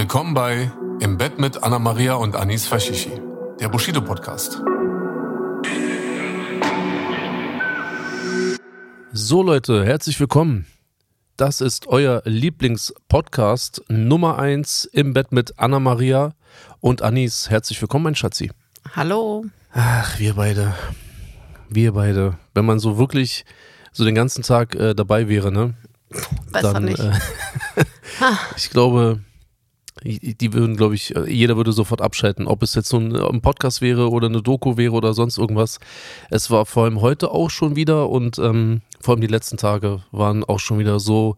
[0.00, 3.20] Willkommen bei Im Bett mit Anna Maria und Anis Fashishi,
[3.60, 4.62] der Bushido Podcast.
[9.12, 10.64] So Leute, herzlich willkommen.
[11.36, 16.32] Das ist euer Lieblingspodcast Nummer 1 im Bett mit Anna Maria
[16.80, 17.50] und Anis.
[17.50, 18.50] Herzlich willkommen, mein Schatzi.
[18.96, 19.44] Hallo.
[19.74, 20.74] Ach, wir beide.
[21.68, 22.38] Wir beide.
[22.54, 23.44] Wenn man so wirklich
[23.92, 25.74] so den ganzen Tag äh, dabei wäre, ne?
[26.50, 27.00] Besser dann, nicht.
[27.00, 27.12] Äh,
[28.56, 29.20] ich glaube,
[30.04, 32.46] die würden, glaube ich, äh, jeder würde sofort abschalten.
[32.46, 35.78] Ob es jetzt so ein, ein, Podcast wäre oder eine Doku wäre oder sonst irgendwas.
[36.30, 40.02] Es war vor allem heute auch schon wieder und ähm, vor allem die letzten Tage
[40.10, 41.36] waren auch schon wieder so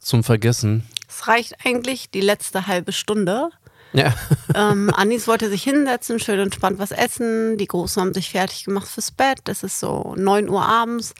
[0.00, 0.86] zum Vergessen.
[1.08, 3.50] Es reicht eigentlich die letzte halbe Stunde.
[3.92, 4.14] Ja.
[4.54, 7.56] ähm, Anis wollte sich hinsetzen, schön entspannt was essen.
[7.58, 9.48] Die Großen haben sich fertig gemacht fürs Bett.
[9.48, 11.14] Es ist so 9 Uhr abends.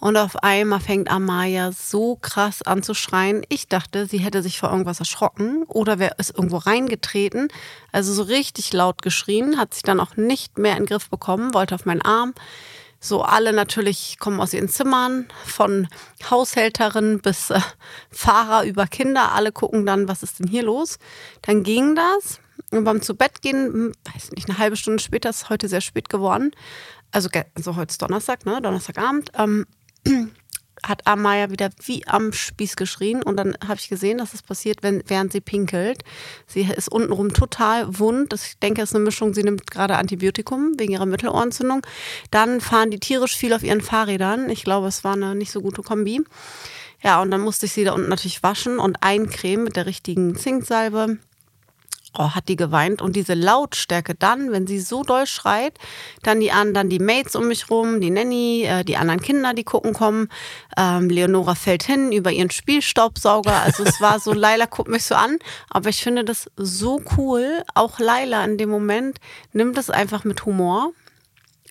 [0.00, 3.42] Und auf einmal fängt Amaya so krass an zu schreien.
[3.48, 7.48] Ich dachte, sie hätte sich vor irgendwas erschrocken oder wäre es irgendwo reingetreten.
[7.90, 11.52] Also so richtig laut geschrien, hat sich dann auch nicht mehr in den Griff bekommen,
[11.52, 12.34] wollte auf meinen Arm.
[13.00, 15.88] So alle natürlich kommen aus ihren Zimmern, von
[16.30, 17.60] Haushälterin bis äh,
[18.10, 19.32] Fahrer über Kinder.
[19.32, 20.98] Alle gucken dann, was ist denn hier los?
[21.42, 22.40] Dann ging das.
[22.72, 25.80] Und beim zu Bett gehen, hm, weiß nicht, eine halbe Stunde später, ist heute sehr
[25.80, 26.50] spät geworden.
[27.12, 28.60] Also, also heute ist Donnerstag, ne?
[28.60, 29.30] Donnerstagabend.
[29.34, 29.64] Ähm,
[30.82, 34.82] hat Amaya wieder wie am Spieß geschrien und dann habe ich gesehen, dass das passiert,
[34.82, 36.02] wenn, während sie pinkelt.
[36.46, 38.32] Sie ist untenrum total wund.
[38.32, 39.34] Ich denke, es ist eine Mischung.
[39.34, 41.82] Sie nimmt gerade Antibiotikum wegen ihrer Mittelohrentzündung.
[42.30, 44.50] Dann fahren die tierisch viel auf ihren Fahrrädern.
[44.50, 46.22] Ich glaube, es war eine nicht so gute Kombi.
[47.02, 50.36] Ja, und dann musste ich sie da unten natürlich waschen und eincremen mit der richtigen
[50.36, 51.18] Zinksalbe.
[52.20, 55.78] Oh, hat die geweint und diese Lautstärke dann, wenn sie so doll schreit,
[56.24, 59.62] dann die anderen, die Mates um mich rum, die Nanny, äh, die anderen Kinder, die
[59.62, 60.28] gucken kommen.
[60.76, 63.62] Ähm, Leonora fällt hin über ihren Spielstaubsauger.
[63.62, 65.38] Also es war so, Laila guckt mich so an,
[65.70, 67.62] aber ich finde das so cool.
[67.76, 69.20] Auch Laila in dem Moment
[69.52, 70.92] nimmt es einfach mit Humor.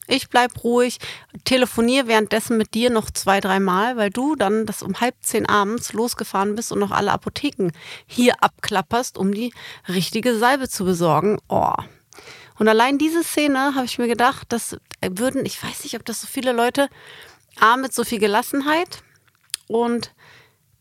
[0.07, 1.00] Ich bleib ruhig,
[1.44, 5.91] telefoniere währenddessen mit dir noch zwei, dreimal, weil du dann das um halb zehn abends
[5.91, 7.72] losgefahren bist und noch alle Apotheken
[8.06, 9.53] hier abklapperst, um die
[9.90, 11.40] richtige Salbe zu besorgen.
[11.50, 11.73] Oh.
[12.57, 16.22] Und allein diese Szene habe ich mir gedacht, das würden, ich weiß nicht, ob das
[16.22, 16.88] so viele Leute,
[17.59, 19.03] A, mit so viel Gelassenheit
[19.68, 20.13] und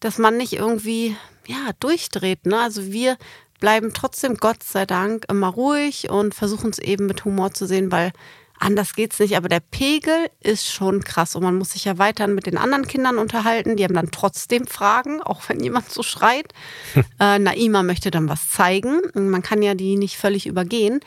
[0.01, 1.17] dass man nicht irgendwie,
[1.47, 2.47] ja, durchdreht.
[2.47, 2.61] Ne?
[2.61, 3.17] Also wir
[3.61, 7.91] bleiben trotzdem, Gott sei Dank, immer ruhig und versuchen es eben mit Humor zu sehen,
[7.91, 8.13] weil
[8.59, 12.34] Anders geht's nicht, aber der Pegel ist schon krass und man muss sich ja weiterhin
[12.34, 13.77] mit den anderen Kindern unterhalten.
[13.77, 16.53] Die haben dann trotzdem Fragen, auch wenn jemand so schreit.
[17.21, 19.00] äh, Naima möchte dann was zeigen.
[19.15, 21.00] Man kann ja die nicht völlig übergehen.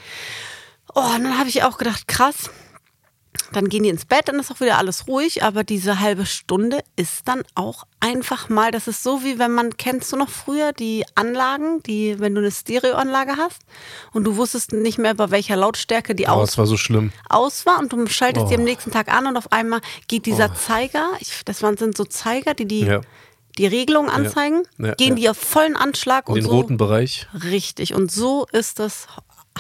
[0.94, 2.50] Oh, und dann habe ich auch gedacht, krass,
[3.54, 6.80] dann gehen die ins Bett, dann ist auch wieder alles ruhig, aber diese halbe Stunde
[6.96, 10.72] ist dann auch einfach mal, das ist so wie wenn man, kennst du noch früher
[10.74, 13.60] die Anlagen, die, wenn du eine Stereoanlage hast
[14.14, 17.12] und du wusstest nicht mehr, bei welcher Lautstärke die oh, aus, war, so schlimm.
[17.30, 18.50] aus war und du schaltest Oh.
[18.50, 20.56] die am nächsten Tag an und auf einmal geht dieser Oh.
[20.56, 23.02] Zeiger, ich, das waren, sind so Zeiger, die die, Ja.
[23.58, 25.16] die Regelung anzeigen, Ja, gehen ja.
[25.16, 26.52] die auf vollen Anschlag In und den so.
[26.52, 27.28] roten Bereich.
[27.44, 29.08] Richtig, und so ist das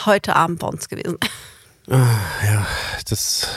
[0.05, 1.17] heute Abend bei uns gewesen.
[1.87, 2.67] Ja,
[3.09, 3.47] das.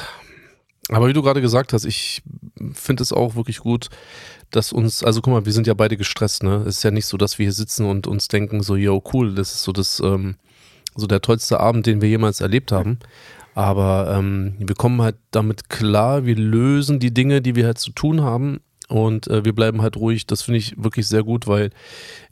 [0.89, 2.23] Aber wie du gerade gesagt hast, ich
[2.73, 3.89] finde es auch wirklich gut,
[4.51, 6.57] dass uns, also guck mal, wir sind ja beide gestresst, ne?
[6.67, 9.35] Es ist ja nicht so, dass wir hier sitzen und uns denken, so, yo, cool,
[9.35, 10.37] das ist so das, ähm,
[10.95, 12.99] so der tollste Abend, den wir jemals erlebt haben.
[13.55, 17.93] Aber ähm, wir kommen halt damit klar, wir lösen die Dinge, die wir halt zu
[17.93, 20.27] tun haben und äh, wir bleiben halt ruhig.
[20.27, 21.71] Das finde ich wirklich sehr gut, weil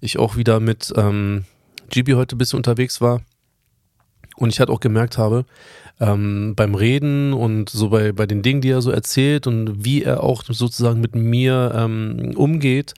[0.00, 1.44] ich auch wieder mit ähm,
[1.90, 3.20] GB heute ein bisschen unterwegs war
[4.40, 5.44] und ich halt auch gemerkt habe,
[6.00, 10.02] ähm, beim Reden und so bei, bei den Dingen, die er so erzählt und wie
[10.02, 12.94] er auch sozusagen mit mir ähm, umgeht.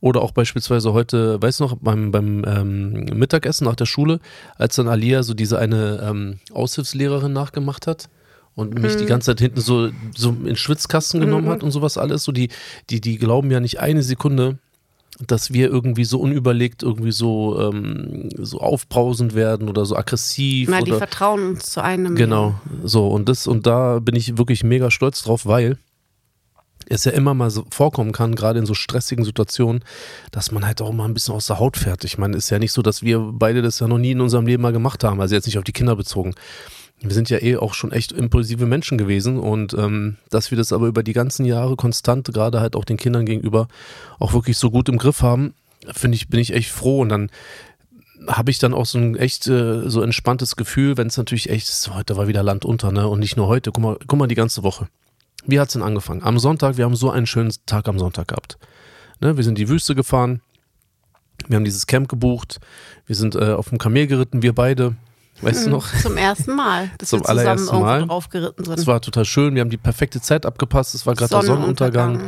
[0.00, 4.20] Oder auch beispielsweise heute, weißt du noch, beim, beim ähm, Mittagessen nach der Schule,
[4.56, 8.08] als dann Alia so diese eine ähm, Aushilfslehrerin nachgemacht hat
[8.54, 12.22] und mich die ganze Zeit hinten so, so in Schwitzkasten genommen hat und sowas alles.
[12.24, 12.48] So die,
[12.90, 14.58] die, die glauben ja nicht eine Sekunde,
[15.26, 20.68] dass wir irgendwie so unüberlegt irgendwie so, ähm, so aufbrausend werden oder so aggressiv.
[20.70, 22.14] Na, die oder, vertrauen uns zu einem.
[22.14, 22.54] Genau,
[22.84, 25.78] so und das und da bin ich wirklich mega stolz drauf, weil
[26.86, 29.84] es ja immer mal so vorkommen kann, gerade in so stressigen Situationen,
[30.30, 32.04] dass man halt auch mal ein bisschen aus der Haut fährt.
[32.04, 34.46] Ich meine, ist ja nicht so, dass wir beide das ja noch nie in unserem
[34.46, 36.34] Leben mal gemacht haben, also jetzt nicht auf die Kinder bezogen.
[37.00, 40.72] Wir sind ja eh auch schon echt impulsive Menschen gewesen und ähm, dass wir das
[40.72, 43.68] aber über die ganzen Jahre konstant, gerade halt auch den Kindern gegenüber,
[44.18, 45.54] auch wirklich so gut im Griff haben,
[45.92, 47.30] finde ich, bin ich echt froh und dann
[48.26, 51.68] habe ich dann auch so ein echt äh, so entspanntes Gefühl, wenn es natürlich echt
[51.68, 53.06] ist, heute war wieder Land unter, ne?
[53.06, 54.88] Und nicht nur heute, guck mal, guck mal die ganze Woche.
[55.46, 56.22] Wie hat es denn angefangen?
[56.22, 58.58] Am Sonntag, wir haben so einen schönen Tag am Sonntag gehabt.
[59.20, 59.36] Ne?
[59.36, 60.40] Wir sind die Wüste gefahren,
[61.46, 62.58] wir haben dieses Camp gebucht,
[63.06, 64.96] wir sind äh, auf dem Kamel geritten, wir beide.
[65.40, 65.86] Weißt du noch?
[66.02, 68.06] Zum ersten Mal, dass Zum wir zusammen allerersten irgendwo Mal.
[68.06, 68.78] drauf geritten sind.
[68.78, 72.14] Es war total schön, wir haben die perfekte Zeit abgepasst, es war gerade der Sonnenuntergang.
[72.16, 72.20] ja.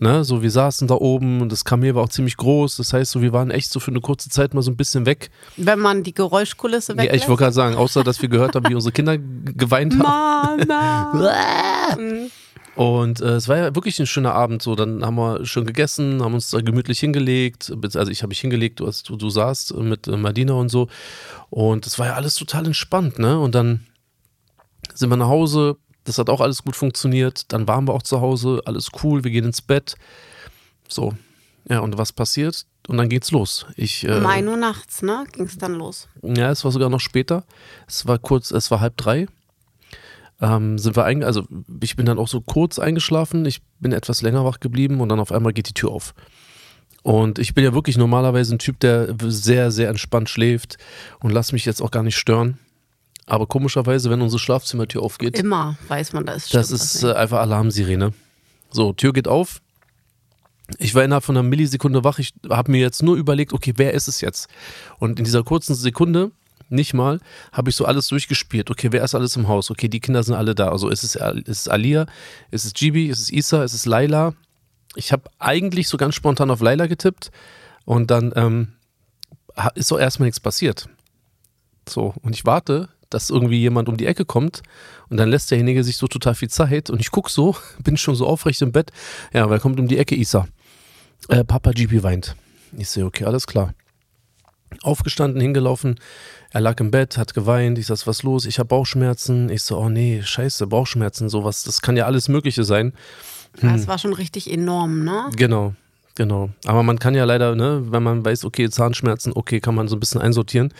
[0.00, 2.76] Ne, so wir saßen da oben und das Kamel war auch ziemlich groß.
[2.78, 5.06] Das heißt, so wir waren echt so für eine kurze Zeit mal so ein bisschen
[5.06, 5.30] weg.
[5.56, 7.22] Wenn man die Geräuschkulisse Ja, weglässt.
[7.22, 10.64] ich wollte gerade sagen, außer dass wir gehört haben, wie unsere Kinder geweint haben.
[10.66, 11.96] Mama.
[12.82, 14.60] Und äh, es war ja wirklich ein schöner Abend.
[14.60, 17.72] So, dann haben wir schön gegessen, haben uns da gemütlich hingelegt.
[17.94, 20.88] Also ich habe mich hingelegt, du, hast, du, du saßt mit äh, Madina und so.
[21.48, 23.38] Und es war ja alles total entspannt, ne?
[23.38, 23.86] Und dann
[24.94, 25.76] sind wir nach Hause.
[26.02, 27.52] Das hat auch alles gut funktioniert.
[27.52, 29.94] Dann waren wir auch zu Hause, alles cool, wir gehen ins Bett.
[30.88, 31.14] So,
[31.68, 32.66] ja, und was passiert?
[32.88, 33.64] Und dann geht's los.
[33.76, 35.24] Ich, äh, Um 1 Uhr nachts, ne?
[35.30, 36.08] Ging es dann los.
[36.22, 37.44] ja, es war sogar noch später.
[37.86, 39.28] Es war kurz, es war halb drei.
[40.42, 41.46] Ähm, sind wir einge also
[41.80, 43.46] ich bin dann auch so kurz eingeschlafen.
[43.46, 46.14] Ich bin etwas länger wach geblieben und dann auf einmal geht die Tür auf.
[47.02, 50.78] Und ich bin ja wirklich normalerweise ein Typ, der sehr, sehr entspannt schläft
[51.20, 52.58] und lass mich jetzt auch gar nicht stören.
[53.26, 58.12] Aber komischerweise, wenn unsere Schlafzimmertür aufgeht, Immer weiß man, das stimmt ist äh, einfach Alarmsirene.
[58.70, 59.62] So, Tür geht auf.
[60.78, 62.18] Ich war innerhalb von einer Millisekunde wach.
[62.18, 64.48] Ich habe mir jetzt nur überlegt, okay, wer ist es jetzt?
[64.98, 66.32] Und in dieser kurzen Sekunde,
[66.72, 67.20] nicht mal,
[67.52, 68.70] habe ich so alles durchgespielt.
[68.70, 69.70] Okay, wer ist alles im Haus?
[69.70, 70.70] Okay, die Kinder sind alle da.
[70.70, 72.06] Also ist es, ist es Alia,
[72.50, 74.34] ist es Gibi, ist es Isa, ist es Laila?
[74.94, 77.30] Ich habe eigentlich so ganz spontan auf Laila getippt
[77.84, 78.72] und dann ähm,
[79.74, 80.88] ist so erstmal nichts passiert.
[81.88, 84.62] So, und ich warte, dass irgendwie jemand um die Ecke kommt
[85.08, 88.14] und dann lässt derjenige sich so total viel Zeit und ich guck so, bin schon
[88.14, 88.90] so aufrecht im Bett.
[89.32, 90.46] Ja, weil kommt um die Ecke Isa.
[91.28, 92.36] Äh, Papa GP weint.
[92.76, 93.74] Ich sehe, okay, alles klar.
[94.82, 96.00] Aufgestanden, hingelaufen.
[96.52, 97.78] Er lag im Bett, hat geweint.
[97.78, 98.44] Ich sag, was los?
[98.44, 99.48] Ich habe Bauchschmerzen.
[99.48, 101.64] Ich so, oh nee, scheiße, Bauchschmerzen, sowas.
[101.64, 102.92] Das kann ja alles Mögliche sein.
[103.62, 105.30] Ja, Es war schon richtig enorm, ne?
[105.36, 105.74] Genau,
[106.14, 106.50] genau.
[106.66, 109.96] Aber man kann ja leider, ne, wenn man weiß, okay, Zahnschmerzen, okay, kann man so
[109.96, 110.72] ein bisschen einsortieren.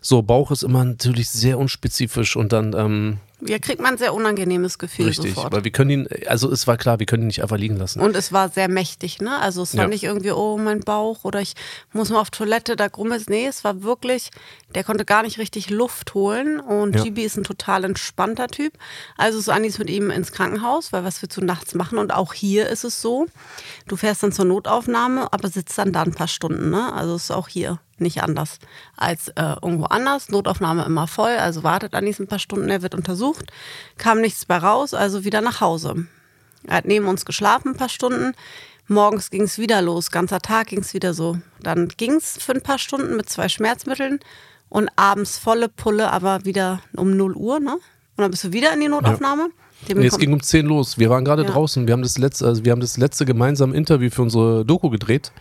[0.00, 4.14] So, Bauch ist immer natürlich sehr unspezifisch und dann, ähm, Hier kriegt man ein sehr
[4.14, 5.52] unangenehmes Gefühl richtig, sofort.
[5.52, 8.00] weil wir können ihn, also es war klar, wir können ihn nicht einfach liegen lassen.
[8.00, 9.38] Und es war sehr mächtig, ne?
[9.38, 9.88] Also es war Ja.
[9.88, 11.54] nicht irgendwie, oh, mein Bauch oder ich
[11.92, 14.30] muss mal auf Toilette, da grummelt Nee, es war wirklich,
[14.74, 16.60] der konnte gar nicht richtig Luft holen.
[16.60, 17.02] Und Ja.
[17.02, 18.74] Gibi ist ein total entspannter Typ.
[19.16, 21.98] Also ist Anis mit ihm ins Krankenhaus, weil was wir zu nachts machen.
[21.98, 23.26] Und auch hier ist es so,
[23.88, 26.92] du fährst dann zur Notaufnahme, aber sitzt dann da ein paar Stunden, ne?
[26.92, 28.58] Also ist auch hier nicht anders
[28.96, 30.28] als äh, irgendwo anders.
[30.28, 33.52] Notaufnahme immer voll, also wartet Anis ein paar Stunden, er wird untersucht.
[33.98, 36.06] Kam nichts bei raus, also wieder nach Hause.
[36.66, 38.32] Er hat neben uns geschlafen ein paar Stunden.
[38.86, 41.38] Morgens ging es wieder los, ganzer Tag ging es wieder so.
[41.62, 44.20] Dann ging es für ein paar Stunden mit zwei Schmerzmitteln
[44.68, 47.74] und abends volle Pulle, aber wieder um 0 Uhr, ne?
[47.74, 49.48] Und dann bist du wieder in die Notaufnahme.
[49.88, 50.98] Dem Nee, es ging um 10 los.
[50.98, 51.50] Wir waren gerade Ja.
[51.50, 51.86] draußen.
[51.86, 55.32] Wir haben das letzte, also wir haben das letzte gemeinsame Interview für unsere Doku gedreht.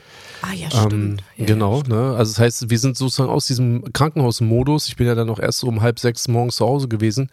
[0.43, 1.23] Ah ja, Ähm, stimmt.
[1.37, 2.15] ja, genau, ne?
[2.15, 4.87] Also das heißt, wir sind sozusagen aus diesem Krankenhausmodus.
[4.87, 7.29] Ich bin ja dann noch erst so um halb sechs morgens zu Hause gewesen.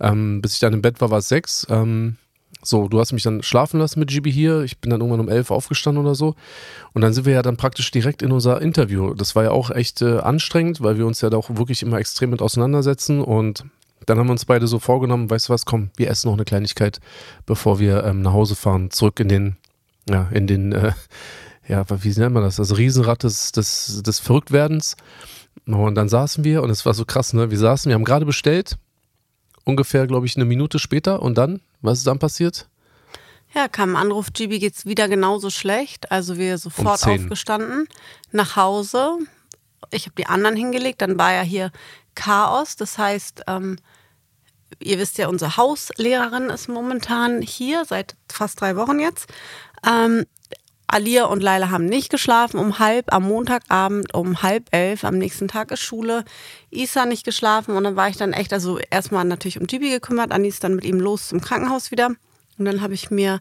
[0.00, 1.66] Ähm, bis ich dann im Bett war, war es sechs.
[1.68, 2.16] Ähm,
[2.62, 4.62] so, du hast mich dann schlafen lassen mit GB hier.
[4.62, 6.34] Ich bin dann irgendwann um elf aufgestanden oder so.
[6.94, 9.12] Und dann sind wir ja dann praktisch direkt in unser Interview.
[9.14, 11.98] Das war ja auch echt äh, anstrengend, weil wir uns ja da auch wirklich immer
[11.98, 13.20] extrem mit auseinandersetzen.
[13.20, 13.64] Und
[14.06, 16.44] dann haben wir uns beide so vorgenommen, weißt du was, komm, wir essen noch eine
[16.44, 17.00] Kleinigkeit,
[17.46, 19.56] bevor wir ähm, nach Hause fahren, zurück in den,
[20.08, 20.92] ja, in den, äh,
[21.66, 22.56] ja, wie nennt man das?
[22.56, 24.96] Das Riesenrad des, des, des Verrücktwerdens.
[25.66, 27.50] Und dann saßen wir und es war so krass, ne?
[27.50, 28.76] Wir saßen, wir haben gerade bestellt,
[29.64, 32.68] ungefähr, glaube ich, eine Minute später und dann, was ist dann passiert?
[33.54, 36.10] Ja, kam ein Anruf, Gibi geht's wieder genauso schlecht.
[36.10, 37.22] Also wir sofort 10.
[37.22, 37.86] aufgestanden,
[38.32, 39.18] nach Hause.
[39.90, 41.70] Ich habe die anderen hingelegt, dann war ja hier
[42.16, 42.74] Chaos.
[42.74, 43.76] Das heißt, ähm,
[44.80, 49.32] ihr wisst ja, unsere Hauslehrerin ist momentan hier, seit fast drei Wochen jetzt.
[49.86, 50.26] Ähm,
[50.94, 55.48] Alia und Laila haben nicht geschlafen um halb, am Montagabend um halb elf, am nächsten
[55.48, 56.24] Tag ist Schule.
[56.70, 60.30] Isa nicht geschlafen und dann war ich dann echt, also erstmal natürlich um Gibi gekümmert,
[60.30, 62.10] Anni ist dann mit ihm los zum Krankenhaus wieder.
[62.58, 63.40] Und dann habe ich mir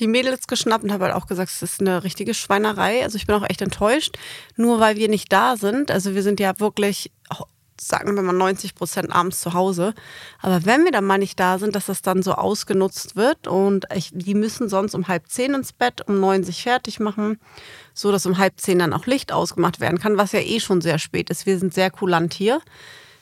[0.00, 3.02] die Mädels geschnappt und habe halt auch gesagt, es ist eine richtige Schweinerei.
[3.02, 4.18] Also ich bin auch echt enttäuscht,
[4.56, 5.90] nur weil wir nicht da sind.
[5.90, 7.10] Also wir sind ja wirklich
[7.88, 9.94] sagen wir mal 90 Prozent abends zu Hause.
[10.40, 13.86] Aber wenn wir dann mal nicht da sind, dass das dann so ausgenutzt wird und
[13.94, 17.38] ich, die müssen sonst um halb zehn ins Bett, um neun sich fertig machen,
[17.94, 20.80] so dass um halb zehn dann auch Licht ausgemacht werden kann, was ja eh schon
[20.80, 21.46] sehr spät ist.
[21.46, 22.60] Wir sind sehr kulant hier.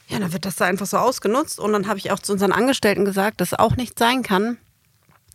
[0.08, 2.52] Ja, dann wird das da einfach so ausgenutzt und dann habe ich auch zu unseren
[2.52, 4.58] Angestellten gesagt, dass auch nicht sein kann,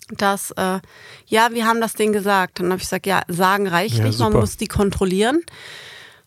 [0.09, 0.79] dass, äh,
[1.27, 2.59] ja, wir haben das Ding gesagt.
[2.59, 4.41] Dann habe ich gesagt, ja, sagen reicht Ja, nicht, man super.
[4.41, 5.41] muss die kontrollieren.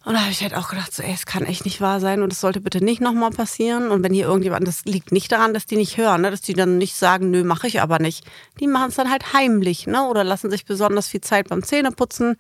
[0.09, 2.23] Und da habe ich halt auch gedacht, so, ey, es kann echt nicht wahr sein
[2.23, 3.91] und es sollte bitte nicht nochmal passieren.
[3.91, 6.31] Und wenn hier irgendjemand, das liegt nicht daran, dass die nicht hören, ne?
[6.31, 8.25] dass die dann nicht sagen, nö, mache ich aber nicht.
[8.59, 10.09] Die machen es dann halt heimlich, ne?
[10.09, 12.39] Oder lassen sich besonders viel Zeit beim Zähneputzen.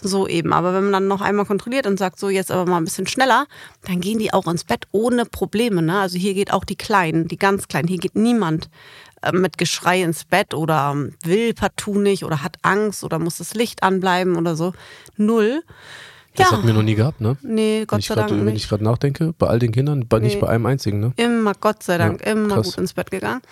[0.00, 0.52] So eben.
[0.52, 3.06] Aber wenn man dann noch einmal kontrolliert und sagt, so jetzt aber mal ein bisschen
[3.06, 3.46] schneller,
[3.84, 5.82] dann gehen die auch ins Bett ohne Probleme.
[5.82, 6.00] Ne?
[6.00, 7.86] Also hier geht auch die Kleinen, die ganz Kleinen.
[7.86, 8.70] Hier geht niemand
[9.22, 13.38] äh, mit Geschrei ins Bett oder ähm, will partout nicht oder hat Angst oder muss
[13.38, 14.72] das Licht anbleiben oder so.
[15.16, 15.62] Null.
[16.36, 16.56] Das ja.
[16.56, 17.36] hatten wir noch nie gehabt, ne?
[17.42, 18.64] Nee, Gott sei grad, Dank wenn nicht.
[18.64, 20.40] ich gerade nachdenke, bei all den Kindern, bei, nicht Nee.
[20.40, 21.12] bei einem einzigen, ne?
[21.16, 22.66] Immer, Gott sei Dank, Ja, immer krass.
[22.66, 23.42] gut ins Bett gegangen.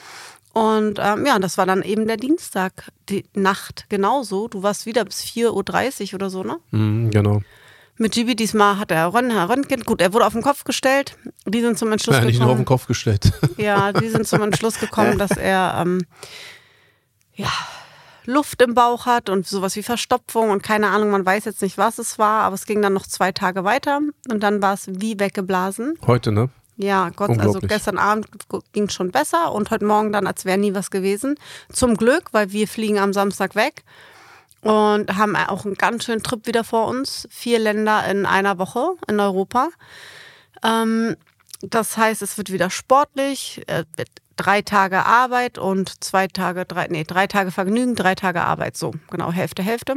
[0.52, 4.48] Und ähm, ja, das war dann eben der Dienstag, die Nacht genauso.
[4.48, 6.58] Du warst wieder bis 4.30 Uhr oder so, ne?
[6.72, 7.40] Mhm, genau.
[7.98, 11.16] Mit Gibi diesmal hat er Rön- Röntgen, gut, er wurde auf den Kopf gestellt.
[11.46, 12.78] Die sind zum Entschluss Ja, nicht nur auf den gekommen.
[12.78, 13.32] Kopf gestellt.
[13.58, 16.02] Ja, die sind zum Entschluss gekommen, dass er ähm,
[17.34, 17.48] ja,
[18.24, 21.78] Luft im Bauch hat und sowas wie Verstopfung und keine Ahnung, man weiß jetzt nicht,
[21.78, 24.00] was es war, aber es ging dann noch zwei Tage weiter
[24.30, 25.98] und dann war es wie weggeblasen.
[26.06, 26.50] Heute, ne?
[26.76, 28.26] Ja, Gott, also gestern Abend
[28.72, 31.36] ging es schon besser und heute Morgen dann, als wäre nie was gewesen.
[31.70, 33.84] Zum Glück, weil wir fliegen am Samstag weg
[34.62, 37.28] und haben auch einen ganz schönen Trip wieder vor uns.
[37.30, 39.68] Vier Länder in einer Woche in Europa.
[40.64, 41.16] Ähm,
[41.62, 46.88] das heißt, es wird wieder sportlich, äh, wird drei Tage Arbeit und zwei Tage, drei,
[46.88, 48.76] nee, drei Tage Vergnügen, drei Tage Arbeit.
[48.76, 49.96] So, genau, Hälfte, Hälfte.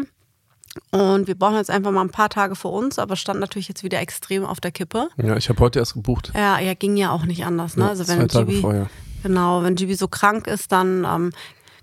[0.92, 3.84] Und wir brauchen jetzt einfach mal ein paar Tage für uns, aber stand natürlich jetzt
[3.84, 5.08] wieder extrem auf der Kippe.
[5.18, 6.32] Ja, ich habe heute erst gebucht.
[6.36, 7.78] Ja, ja, ging ja auch nicht anders.
[7.78, 7.86] Ne?
[7.86, 8.90] Ja, also zwei wenn Tage Gibi, vorher.
[9.24, 11.32] genau, wenn Gibi so krank ist, dann ähm,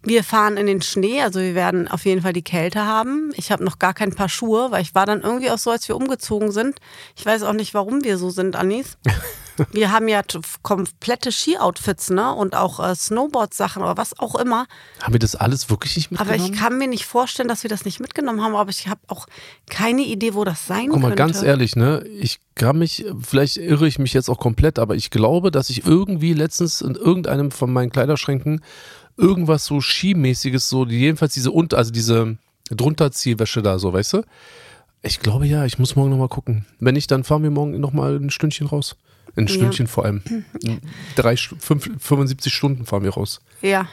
[0.03, 3.33] wir fahren in den Schnee, also wir werden auf jeden Fall die Kälte haben.
[3.37, 5.89] Ich habe noch gar kein Paar Schuhe, weil ich war dann irgendwie auch so, als
[5.89, 6.79] wir umgezogen sind.
[7.17, 8.99] Ich weiß auch nicht, warum wir so sind, Anis.
[9.71, 10.23] Wir haben ja
[10.63, 12.33] komplette Ski-Outfits, ne?
[12.35, 14.67] Und auch äh, Snowboard-Sachen oder was auch immer.
[15.01, 16.55] Haben wir das alles wirklich nicht Aber mitgenommen?
[16.55, 18.55] ich kann mir nicht vorstellen, dass wir das nicht mitgenommen haben.
[18.55, 19.27] Aber ich habe auch
[19.69, 21.17] keine Idee, wo das sein Guck mal, könnte.
[21.17, 22.05] ganz ehrlich, ne?
[22.19, 25.87] Ich kann mich, vielleicht irre ich mich jetzt auch komplett, aber ich glaube, dass ich
[25.87, 28.63] irgendwie letztens in irgendeinem von meinen Kleiderschränken
[29.17, 32.37] irgendwas so Skimäßiges, so jedenfalls diese unter, also diese
[32.71, 34.23] Drunterziehwäsche da, so, weißt du?
[35.03, 36.65] Ich glaube ja, ich muss morgen nochmal gucken.
[36.79, 38.97] Wenn nicht, dann fahren wir morgen nochmal ein Stündchen raus.
[39.37, 39.55] Ein Ja.
[39.55, 40.23] Stündchen vor allem.
[41.17, 43.41] Drei, fünf, 75 Stunden fahren wir raus.
[43.63, 43.89] Ja.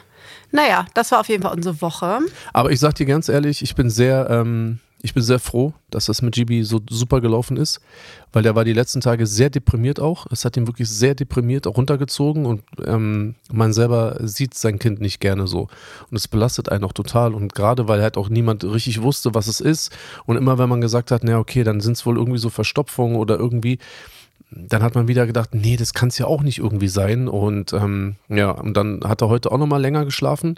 [0.52, 2.20] Naja, das war auf jeden Fall unsere Woche.
[2.54, 6.08] Aber ich sag dir ganz ehrlich, ich bin sehr, ähm, ich bin sehr froh, dass
[6.08, 7.80] das mit GB so super gelaufen ist,
[8.34, 10.26] weil der war die letzten Tage sehr deprimiert auch.
[10.32, 15.00] Es hat ihn wirklich sehr deprimiert auch runtergezogen und ähm, man selber sieht sein Kind
[15.00, 15.70] nicht gerne so.
[16.12, 17.34] Und es belastet einen auch total.
[17.34, 19.96] Und gerade weil halt auch niemand richtig wusste, was es ist.
[20.26, 23.16] Und immer wenn man gesagt hat, na okay, dann sind es wohl irgendwie so Verstopfungen
[23.18, 23.80] oder irgendwie,
[24.52, 27.28] dann hat man wieder gedacht, nee, das kann es ja auch nicht irgendwie sein.
[27.28, 30.56] Und ähm, ja, und dann hat er heute auch nochmal länger geschlafen.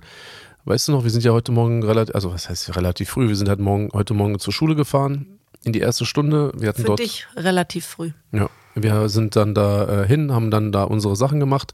[0.65, 3.36] Weißt du noch, wir sind ja heute Morgen relativ, also was heißt relativ früh, wir
[3.36, 5.25] sind halt morgen, heute Morgen zur Schule gefahren,
[5.63, 6.51] in die erste Stunde.
[6.55, 8.12] Wir hatten Für dort, dich relativ früh.
[8.31, 11.74] ja, wir sind dann da äh, hin, haben dann da unsere Sachen gemacht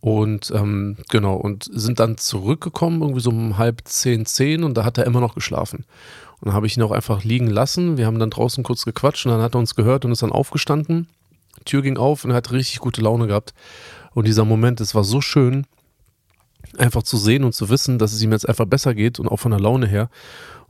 [0.00, 4.84] und ähm, genau, und sind dann zurückgekommen, irgendwie so um halb zehn, zehn und da
[4.84, 5.84] hat er immer noch geschlafen.
[6.40, 7.98] Und dann habe ich ihn auch einfach liegen lassen.
[7.98, 10.32] Wir haben dann draußen kurz gequatscht und dann hat er uns gehört und ist dann
[10.32, 11.06] aufgestanden.
[11.62, 13.54] Tür ging auf und er hat richtig gute Laune gehabt.
[14.14, 15.66] Und dieser Moment, es war so schön,
[16.78, 19.38] einfach zu sehen und zu wissen, dass es ihm jetzt einfach besser geht und auch
[19.38, 20.08] von der Laune her.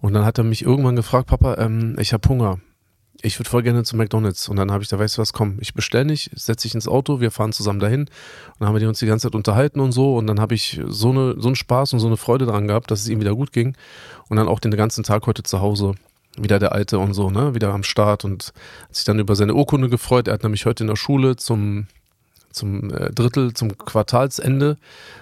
[0.00, 2.58] Und dann hat er mich irgendwann gefragt, Papa, ähm, ich habe Hunger.
[3.25, 4.49] Ich würde voll gerne zu McDonalds.
[4.49, 6.88] Und dann habe ich da, weißt du was, komm, ich bestelle nicht, setze dich ins
[6.88, 8.00] Auto, wir fahren zusammen dahin.
[8.00, 8.08] Und
[8.58, 10.16] dann haben wir uns die ganze Zeit unterhalten und so.
[10.16, 12.90] Und dann habe ich so, eine, so einen Spaß und so eine Freude dran gehabt,
[12.90, 13.76] dass es ihm wieder gut ging.
[14.28, 15.94] Und dann auch den ganzen Tag heute zu Hause.
[16.36, 17.54] Wieder der Alte und so, ne?
[17.54, 18.52] Wieder am Start und
[18.88, 20.28] hat sich dann über seine Urkunde gefreut.
[20.28, 21.86] Er hat nämlich heute in der Schule zum
[22.52, 24.76] zum äh, Drittel, zum Quartalsende,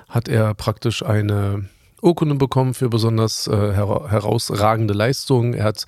[0.09, 1.69] hat er praktisch eine
[2.03, 5.55] Urkunde bekommen für besonders äh, hera herausragende Leistungen.
[5.55, 5.87] Er hat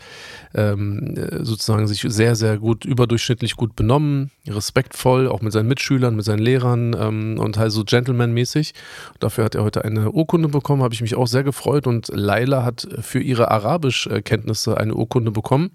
[0.55, 6.15] ähm, äh, sozusagen sich sehr, sehr gut, überdurchschnittlich gut benommen, respektvoll, auch mit seinen Mitschülern,
[6.15, 8.75] mit seinen Lehrern ähm, und halt so gentlemanmäßig.
[9.21, 11.87] Dafür hat er heute eine Urkunde bekommen, habe ich mich auch sehr gefreut.
[11.87, 15.71] Und Laila hat für ihre Arabischkenntnisse eine Urkunde bekommen,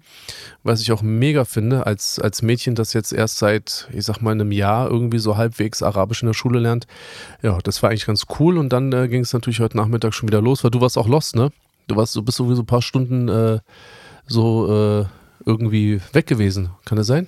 [0.62, 4.32] was ich auch mega finde, als, als Mädchen, das jetzt erst seit, ich sag mal,
[4.32, 6.86] einem Jahr irgendwie so halbwegs Arabisch in der Schule lernt.
[7.42, 8.58] Ja, das war eigentlich ganz cool.
[8.58, 11.08] Und dann äh, ging es natürlich heute Nachmittag schon wieder los, weil du warst auch
[11.08, 11.50] lost, ne?
[11.88, 13.58] Du warst, du bist sowieso ein paar Stunden äh,
[14.26, 15.06] so äh,
[15.44, 16.70] irgendwie weg gewesen.
[16.84, 17.26] Kann das sein?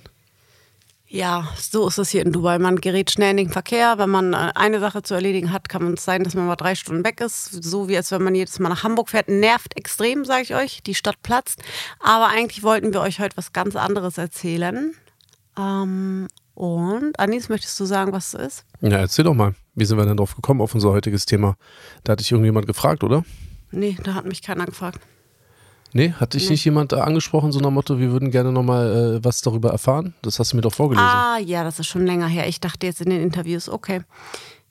[1.13, 2.57] Ja, so ist es hier in Dubai.
[2.57, 3.97] Man gerät schnell in den Verkehr.
[3.97, 6.73] Wenn man äh, eine Sache zu erledigen hat, kann es sein, dass man mal drei
[6.73, 7.63] Stunden weg ist.
[7.65, 9.27] So wie als wenn man jedes Mal nach Hamburg fährt.
[9.27, 10.83] Nervt extrem, sage ich euch.
[10.83, 11.63] Die Stadt platzt.
[11.99, 14.93] Aber eigentlich wollten wir euch heute was ganz anderes erzählen.
[15.57, 16.29] Ähm,
[16.61, 18.65] und Anis, möchtest du sagen, was es ist?
[18.81, 19.55] Ja, erzähl doch mal.
[19.73, 21.55] Wie sind wir denn drauf gekommen auf unser heutiges Thema?
[22.03, 23.23] Da hatte ich irgendjemand gefragt, oder?
[23.71, 24.99] Nee, da hat mich keiner gefragt.
[25.93, 26.51] Nee, hat dich Nee.
[26.51, 30.13] nicht jemand da angesprochen, so nach Motto, wir würden gerne nochmal äh, was darüber erfahren?
[30.21, 31.07] Das hast du mir doch vorgelesen.
[31.07, 32.47] Ah, ja, das ist schon länger her.
[32.47, 34.01] Ich dachte jetzt in den Interviews, okay.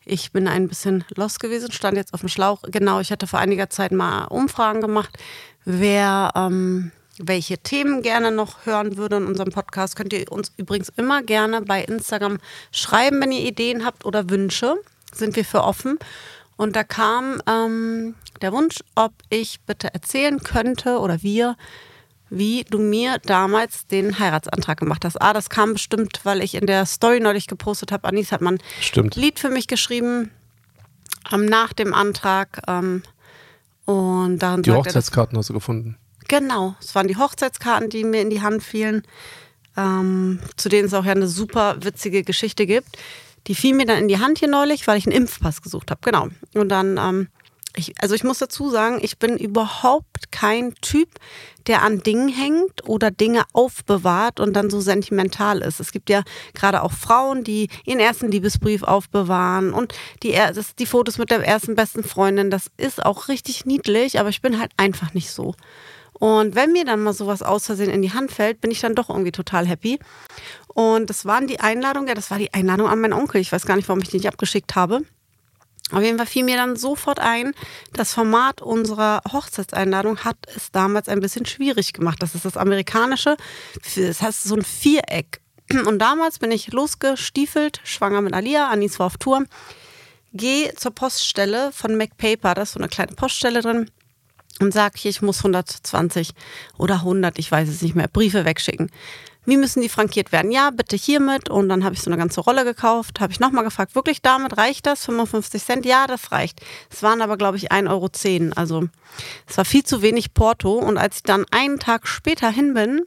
[0.05, 2.63] Ich bin ein bisschen lost gewesen, stand jetzt auf dem Schlauch.
[2.71, 5.19] Genau, ich hatte vor einiger Zeit mal Umfragen gemacht,
[5.65, 6.93] wer ähm,
[7.23, 9.97] welche Themen gerne noch hören würde in unserem Podcast.
[9.97, 12.39] Könnt ihr uns übrigens immer gerne bei Instagram
[12.73, 14.77] schreiben, wenn ihr Ideen habt oder Wünsche.
[15.13, 15.99] Sind wir für offen.
[16.57, 21.57] Und da kam ähm, der Wunsch, ob ich bitte erzählen könnte oder wir,
[22.29, 25.21] wie du mir damals den Heiratsantrag gemacht hast.
[25.21, 28.07] Ah, das kam bestimmt, weil ich in der Story neulich gepostet habe.
[28.07, 28.59] Anis hat man
[28.97, 30.31] ein Lied für mich geschrieben
[31.33, 32.63] ähm, nach dem Antrag.
[32.69, 33.03] Ähm,
[33.85, 35.97] und darin Die Hochzeitskarten hast du gefunden.
[36.31, 39.03] Genau, es waren die Hochzeitskarten, die mir in die Hand fielen,
[39.77, 42.87] ähm, zu denen es auch ja eine super witzige Geschichte gibt.
[43.49, 45.99] Die fiel mir dann in die Hand hier neulich, weil ich einen Impfpass gesucht habe.
[46.05, 46.29] Genau.
[46.55, 47.29] Und dann, ähm,
[47.75, 51.09] ich, also ich muss dazu sagen, ich bin überhaupt kein Typ,
[51.67, 55.81] der an Dingen hängt oder Dinge aufbewahrt und dann so sentimental ist.
[55.81, 56.23] Es gibt ja
[56.55, 61.45] gerade auch Frauen, die ihren ersten Liebesbrief aufbewahren und die, das, die Fotos mit der
[61.45, 62.51] ersten besten Freundin.
[62.51, 65.57] Das ist auch richtig niedlich, aber ich bin halt einfach nicht so.
[66.21, 68.95] Und wenn mir dann mal sowas aus Versehen in die Hand fällt, bin ich dann
[68.95, 69.99] doch irgendwie total happy.
[70.69, 73.41] Und das waren die Einladungen, ja, das war die Einladung an meinen Onkel.
[73.41, 75.01] Ich weiß gar nicht, warum ich die nicht abgeschickt habe.
[75.93, 77.55] Auf jeden Fall fiel mir dann sofort ein,
[77.95, 82.23] das Format unserer Hochzeitseinladung hat es damals ein bisschen schwierig gemacht.
[82.23, 83.37] Das ist das amerikanische,
[83.97, 85.41] das heißt so ein Viereck.
[85.87, 89.47] Und damals bin ich losgestiefelt, schwanger mit Alia, Anis war auf Tour,
[90.35, 93.91] gehe zur Poststelle von MacPaper, da ist so eine kleine Poststelle drin
[94.61, 96.31] und sag hier, ich muss 120
[96.79, 98.91] oder 100, ich weiß es nicht mehr, Briefe wegschicken.
[99.47, 100.51] Wie müssen die frankiert werden?
[100.51, 101.49] Ja, bitte hiermit.
[101.49, 103.21] Und dann habe ich so eine ganze Rolle gekauft.
[103.21, 105.07] Habe ich nochmal gefragt, wirklich damit reicht das?
[105.07, 105.87] 55 Cent?
[105.87, 106.61] Ja, das reicht.
[106.91, 108.11] Es waren aber, glaube ich, 1,10 Euro.
[108.55, 108.89] Also
[109.49, 110.75] es war viel zu wenig Porto.
[110.75, 113.07] Und als ich dann einen Tag später hin bin,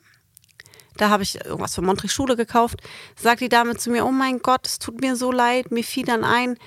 [0.98, 2.80] da habe ich irgendwas für Montrich Schule gekauft,
[3.16, 6.06] sagt die Dame zu mir, oh mein Gott, es tut mir so leid, mir fiel
[6.06, 6.58] dann ein,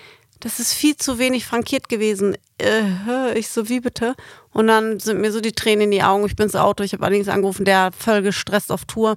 [0.41, 2.37] das ist viel zu wenig frankiert gewesen.
[2.61, 4.15] Äh, ich so, wie bitte?
[4.53, 6.27] Und dann sind mir so die Tränen in die Augen.
[6.27, 9.17] Ich bin ins Auto, ich habe allerdings angerufen, der voll gestresst auf Tour,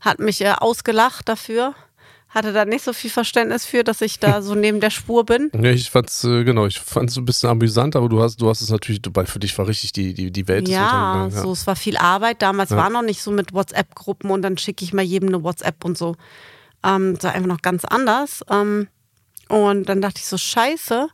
[0.00, 1.74] hat mich äh, ausgelacht dafür.
[2.30, 5.50] Hatte da nicht so viel Verständnis für, dass ich da so neben der Spur bin.
[5.54, 8.60] Ja, ich fand's, äh, genau, ich fand's ein bisschen amüsant, aber du hast, du hast
[8.60, 11.52] es natürlich, du, für dich war richtig die, die, die Welt ist Ja, untergegangen, so,
[11.52, 12.42] es war viel Arbeit.
[12.42, 12.76] Damals Ja.
[12.76, 15.96] war noch nicht so mit WhatsApp-Gruppen und dann schicke ich mal jedem eine WhatsApp und
[15.96, 16.16] so.
[16.84, 18.44] Ähm, das war einfach noch ganz anders.
[18.50, 18.88] Ähm,
[19.48, 21.08] und dann dachte ich so, scheiße,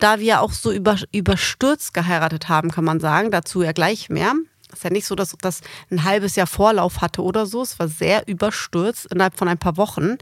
[0.00, 4.34] da wir auch so über, überstürzt geheiratet haben, kann man sagen, dazu ja gleich mehr.
[4.76, 7.62] Ist ja nicht so, dass das ein halbes Jahr Vorlauf hatte oder so.
[7.62, 10.18] Es war sehr überstürzt innerhalb von ein paar Wochen.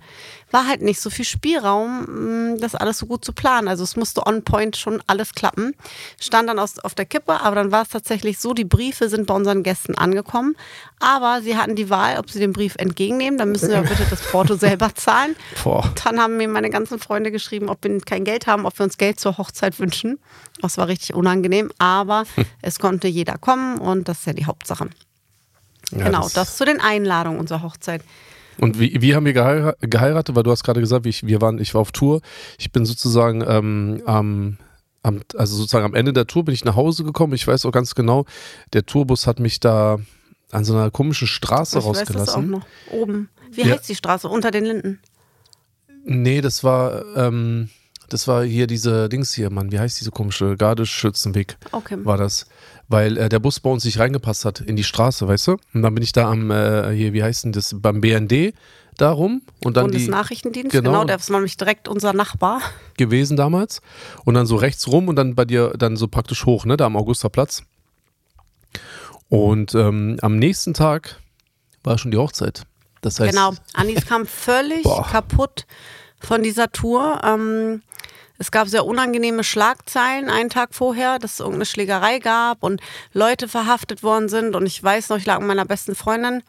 [0.52, 3.66] War halt nicht so viel Spielraum, mh, das alles so gut zu planen.
[3.66, 5.74] Also es musste on point schon alles klappen.
[6.20, 9.26] Stand dann aus, auf der Kippe, aber dann war es tatsächlich so, die Briefe sind
[9.26, 10.56] bei unseren Gästen angekommen.
[11.00, 13.38] Aber sie hatten die Wahl, ob sie den Brief entgegennehmen.
[13.38, 15.34] Dann müssen sie aber bitte das Porto selber zahlen.
[15.64, 15.92] Boah.
[16.04, 18.96] Dann haben mir meine ganzen Freunde geschrieben, ob wir kein Geld haben, ob wir uns
[18.98, 20.18] Geld zur Hochzeit wünschen.
[20.60, 22.24] Das war richtig unangenehm, aber
[22.62, 24.88] es konnte jeder kommen und das ist ja die Hauptsache.
[25.92, 28.02] Ja, genau, das, zu den Einladungen unserer Hochzeit.
[28.58, 30.34] Und wie, wie haben wir geheira- geheiratet?
[30.36, 32.20] Weil du hast gerade gesagt, ich, wir waren, ich war auf Tour.
[32.58, 34.58] Ich bin sozusagen ähm, am,
[35.02, 37.32] am, also sozusagen am Ende der Tour bin ich nach Hause gekommen.
[37.34, 38.24] Ich weiß auch ganz genau,
[38.72, 39.98] der Tourbus hat mich da
[40.52, 42.50] an so einer komischen Straße Ich weiß das auch rausgelassen.
[42.50, 42.66] noch.
[42.92, 43.28] Oben.
[43.50, 43.74] Wie Ja.
[43.74, 44.28] heißt die Straße?
[44.28, 45.00] Unter den Linden.
[46.04, 47.70] Nee, das war, ähm,
[48.08, 49.72] das war hier diese Dings hier, Mann.
[49.72, 51.56] Wie heißt diese komische Gardeschützenweg?
[51.72, 51.96] Okay.
[52.04, 52.46] War das.
[52.88, 55.56] Weil äh, der Bus bei uns nicht reingepasst hat in die Straße, weißt du?
[55.72, 58.52] Und dann bin ich da am, äh, hier, wie heißt denn das, beim BND
[58.96, 60.90] da rum und dann die Bundesnachrichtendienst, Genau.
[60.92, 61.04] genau.
[61.04, 62.60] der ist nämlich direkt unser Nachbar.
[62.96, 63.80] gewesen damals.
[64.24, 66.86] Und dann so rechts rum und dann bei dir dann so praktisch hoch, ne, da
[66.86, 67.62] am Augusterplatz.
[69.28, 71.18] Und ähm, am nächsten Tag
[71.82, 72.64] war schon die Hochzeit.
[73.00, 73.54] Das heißt, Genau.
[73.72, 75.06] Anis kam völlig Boah.
[75.06, 75.66] kaputt
[76.20, 77.20] von dieser Tour.
[77.24, 77.82] Ähm,
[78.38, 82.80] es gab sehr unangenehme Schlagzeilen einen Tag vorher, dass es irgendeine Schlägerei gab und
[83.12, 84.56] Leute verhaftet worden sind.
[84.56, 86.42] Und ich weiß noch, ich lag mit meiner besten Freundin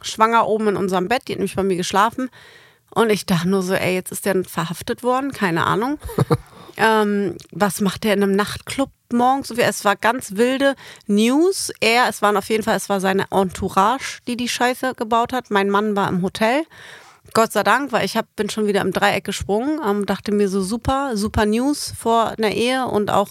[0.00, 2.30] schwanger oben in unserem Bett, die hat nämlich bei mir geschlafen.
[2.90, 5.98] Und ich dachte nur so, ey, jetzt ist der verhaftet worden, keine Ahnung.
[6.76, 9.50] ähm, was macht der in einem Nachtclub morgens?
[9.50, 10.74] Es war ganz wilde
[11.06, 11.72] News.
[11.80, 15.50] Er, es waren auf jeden Fall, es war seine Entourage, die die Scheiße gebaut hat.
[15.50, 16.64] Mein Mann war im Hotel.
[17.34, 20.48] Gott sei Dank, weil ich hab, bin schon wieder im Dreieck gesprungen, ähm, dachte mir
[20.48, 23.28] so super, super News vor einer Ehe und auch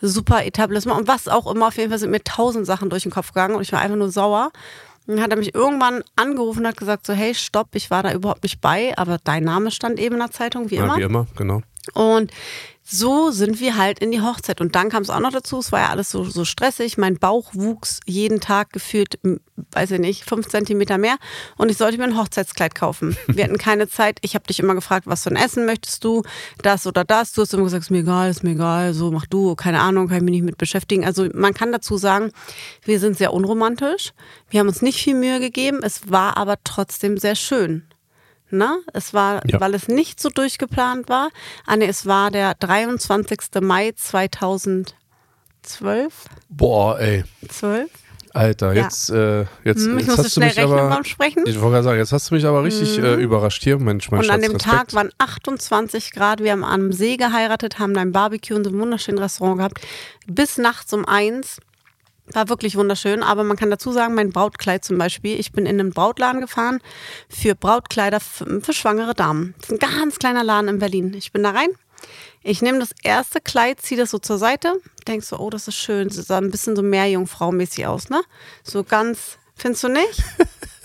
[0.00, 1.68] super Etablissement und was auch immer.
[1.68, 3.96] Auf jeden Fall sind mir tausend Sachen durch den Kopf gegangen und ich war einfach
[3.96, 4.50] nur sauer.
[5.06, 8.12] Dann hat er mich irgendwann angerufen und hat gesagt so, hey, stopp, ich war da
[8.12, 10.96] überhaupt nicht bei, aber dein Name stand eben in der Zeitung, wie Ja, immer.
[10.96, 11.60] wie immer, genau.
[11.92, 12.30] Und
[12.86, 14.60] so sind wir halt in die Hochzeit.
[14.60, 16.98] Und dann kam es auch noch dazu, es war ja alles so, so stressig.
[16.98, 19.18] Mein Bauch wuchs jeden Tag gefühlt,
[19.72, 21.16] weiß ich nicht, fünf Zentimeter mehr.
[21.56, 23.16] Und ich sollte mir ein Hochzeitskleid kaufen.
[23.26, 24.18] Wir hatten keine Zeit.
[24.20, 26.24] Ich habe dich immer gefragt, was für ein Essen möchtest du?
[26.60, 27.32] Das oder das.
[27.32, 28.92] Du hast immer gesagt, ist mir egal, ist mir egal.
[28.92, 29.54] So, mach du.
[29.54, 31.06] Keine Ahnung, kann ich mich nicht mit beschäftigen.
[31.06, 32.32] Also man kann dazu sagen,
[32.84, 34.12] wir sind sehr unromantisch.
[34.50, 35.80] Wir haben uns nicht viel Mühe gegeben.
[35.82, 37.84] Es war aber trotzdem sehr schön.
[38.56, 38.78] Ne?
[38.92, 39.60] Es war, Ja.
[39.60, 41.28] weil es nicht so durchgeplant war.
[41.66, 43.60] Anne, es war der 23.
[43.60, 44.94] Mai 2012.
[46.48, 47.24] Boah, ey.
[47.48, 47.90] 12?
[48.32, 48.82] Alter, Ja.
[48.82, 50.88] jetzt, äh, jetzt, Hm, ich jetzt hast du schnell mich aber.
[50.88, 51.44] beim Sprechen.
[51.46, 53.78] Ich wollte gerade sagen, jetzt hast du mich aber richtig äh, überrascht hier.
[53.78, 54.76] Mensch, mein Und an Schatz, dem Respekt.
[54.76, 56.42] Tag waren 28 Grad.
[56.42, 59.80] Wir haben am See geheiratet, haben ein Barbecue und so ein wunderschönes Restaurant gehabt.
[60.26, 61.58] Bis nachts um eins.
[62.32, 63.22] War wirklich wunderschön.
[63.22, 65.38] Aber man kann dazu sagen, mein Brautkleid zum Beispiel.
[65.38, 66.80] Ich bin in einen Brautladen gefahren
[67.28, 69.54] für Brautkleider für, schwangere Damen.
[69.60, 71.14] Das ist ein ganz kleiner Laden in Berlin.
[71.14, 71.68] Ich bin da rein.
[72.42, 75.76] Ich nehme das erste Kleid, ziehe das so zur Seite, denk so, oh, das ist
[75.76, 76.08] schön.
[76.08, 78.20] Das sah ein bisschen so Meerjungfrau-mäßig aus, ne?
[78.62, 80.22] So ganz, findest du nicht?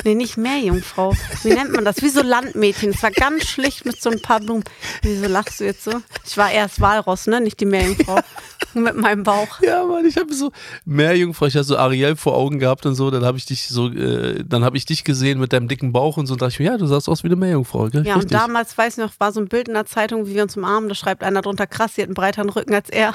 [0.05, 1.13] Nee, nicht Meerjungfrau.
[1.43, 2.01] Wie nennt man das?
[2.01, 2.91] Wie so Landmädchen.
[2.91, 4.63] Es war ganz schlicht mit so ein paar Blumen.
[5.01, 5.91] Wieso lachst du jetzt so?
[6.25, 7.41] Ich war erst Walross, ne?
[7.41, 8.19] Nicht die Meerjungfrau.
[8.73, 9.62] mit meinem Bauch.
[9.62, 10.51] Ja, Mann, ich habe so
[10.86, 13.89] Meerjungfrau, ich hatte so Ariel vor Augen gehabt und so, dann habe ich dich so,
[13.89, 16.60] äh, dann habe ich dich gesehen mit deinem dicken Bauch und so, und dachte ich
[16.60, 18.05] mir, ja, du sahst aus wie eine Meerjungfrau, gell?
[18.05, 18.38] Ja, und Richtig.
[18.38, 20.89] damals, weiß ich noch, war so ein Bild in der Zeitung, wie wir uns umarmen.
[20.89, 23.13] Da schreibt einer drunter, krass, sie hat einen breiteren Rücken als er.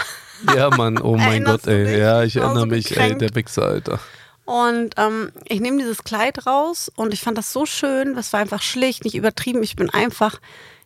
[0.54, 1.98] Ja, Mann, oh mein Erinnerst Gott, ey.
[1.98, 4.00] Ja, ich erinnere mich, ey, der Wichser, Alter.
[4.44, 8.14] Und ähm, ich nehme dieses Kleid raus und ich fand das so schön.
[8.14, 9.62] Das war einfach schlicht, nicht übertrieben.
[9.62, 10.40] Ich bin einfach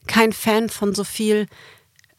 [0.07, 1.49] kein Fan von so viel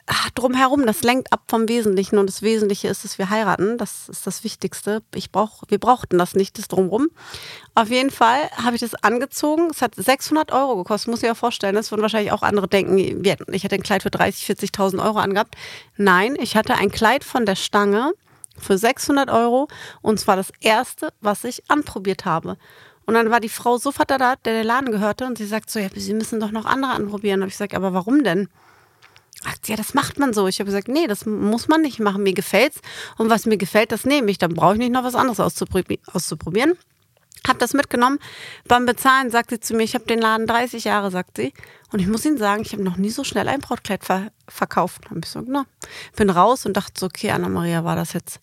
[0.07, 0.85] ah, drumherum.
[0.85, 3.77] Das lenkt ab vom Wesentlichen und das Wesentliche ist, dass wir heiraten.
[3.77, 5.01] Das ist das Wichtigste.
[5.15, 7.07] Ich brauch, wir brauchten das nicht, das drumherum.
[7.73, 9.69] Auf jeden Fall habe ich das angezogen.
[9.71, 11.75] Es hat 600 Euro gekostet, muss ich mir vorstellen.
[11.75, 15.55] Das würden wahrscheinlich auch andere denken, ich hätte ein Kleid für 30, 40.000 Euro angehabt.
[15.95, 18.11] Nein, ich hatte ein Kleid von der Stange
[18.59, 19.67] für 600 Euro
[20.01, 22.57] und zwar das erste, was ich anprobiert habe.
[23.05, 25.79] Und dann war die Frau sofort da, der der Laden gehörte und sie sagt so,
[25.79, 27.41] ja, Sie müssen doch noch andere anprobieren.
[27.41, 28.49] Und ich sage, aber warum denn?
[29.65, 30.47] Ja, das macht man so.
[30.47, 32.23] Ich habe gesagt, nee, das muss man nicht machen.
[32.23, 32.81] Mir gefällt's.
[33.17, 34.37] Und was mir gefällt, das nehme ich.
[34.37, 36.73] Dann brauche ich nicht noch was anderes auszuprobi- auszuprobieren.
[37.47, 38.19] Hab das mitgenommen.
[38.67, 41.53] Beim Bezahlen sagt sie zu mir, ich habe den Laden 30 Jahre, sagt sie.
[41.91, 45.09] Und ich muss Ihnen sagen, ich habe noch nie so schnell ein Brautkleid ver verkauft.
[45.09, 45.65] Hab ich so, na,
[46.15, 48.39] bin raus und dachte so, okay, Anna-Maria, war das jetzt,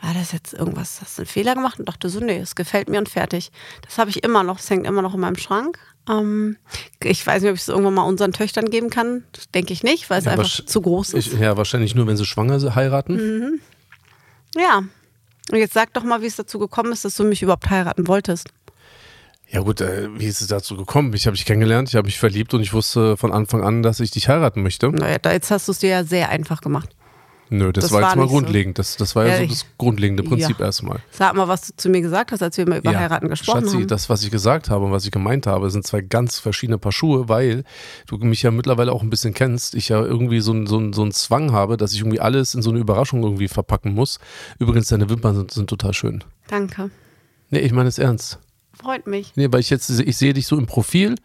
[0.00, 1.78] war das jetzt irgendwas, hast du einen Fehler gemacht?
[1.78, 3.52] Und dachte so, nee, es gefällt mir und fertig.
[3.82, 5.78] Das habe ich immer noch, das hängt immer noch in meinem Schrank.
[6.08, 6.56] Ähm,
[7.02, 9.24] ich weiß nicht, ob ich es irgendwann mal unseren Töchtern geben kann.
[9.32, 11.32] Das denke ich nicht, weil es Ja, einfach zu groß ist.
[11.32, 13.14] Ich, ja, wahrscheinlich nur, wenn sie schwanger heiraten.
[13.16, 13.60] Mhm.
[14.56, 14.82] Ja.
[15.50, 18.06] Und jetzt sag doch mal, wie es dazu gekommen ist, dass du mich überhaupt heiraten
[18.06, 18.48] wolltest.
[19.48, 21.12] Ja gut, äh, wie ist es dazu gekommen?
[21.14, 23.98] Ich habe dich kennengelernt, ich habe mich verliebt und ich wusste von Anfang an, dass
[23.98, 24.90] ich dich heiraten möchte.
[24.90, 26.90] Naja, da, jetzt hast du es dir ja sehr einfach gemacht.
[27.52, 28.38] Nö, das, Das war war jetzt mal nicht so.
[28.38, 28.78] grundlegend.
[28.78, 30.66] Das, das war ja, Ja, so das grundlegende Prinzip Ja.
[30.66, 31.00] erstmal.
[31.10, 33.76] Sag mal, was du zu mir gesagt hast, als wir mal über Heiraten gesprochen Schatzi,
[33.78, 33.88] haben.
[33.88, 36.92] das, was ich gesagt habe und was ich gemeint habe, sind zwei ganz verschiedene Paar
[36.92, 37.64] Schuhe, weil
[38.06, 39.74] du mich ja mittlerweile auch ein bisschen kennst.
[39.74, 42.70] Ich ja irgendwie so, so, so einen Zwang habe, dass ich irgendwie alles in so
[42.70, 44.20] eine Überraschung irgendwie verpacken muss.
[44.60, 46.22] Übrigens, deine Wimpern sind, sind total schön.
[46.48, 46.90] Danke.
[47.50, 48.38] Nee, ich meine es ernst.
[48.72, 49.32] Freut mich.
[49.34, 51.16] Nee, weil ich jetzt, ich sehe dich so im Profil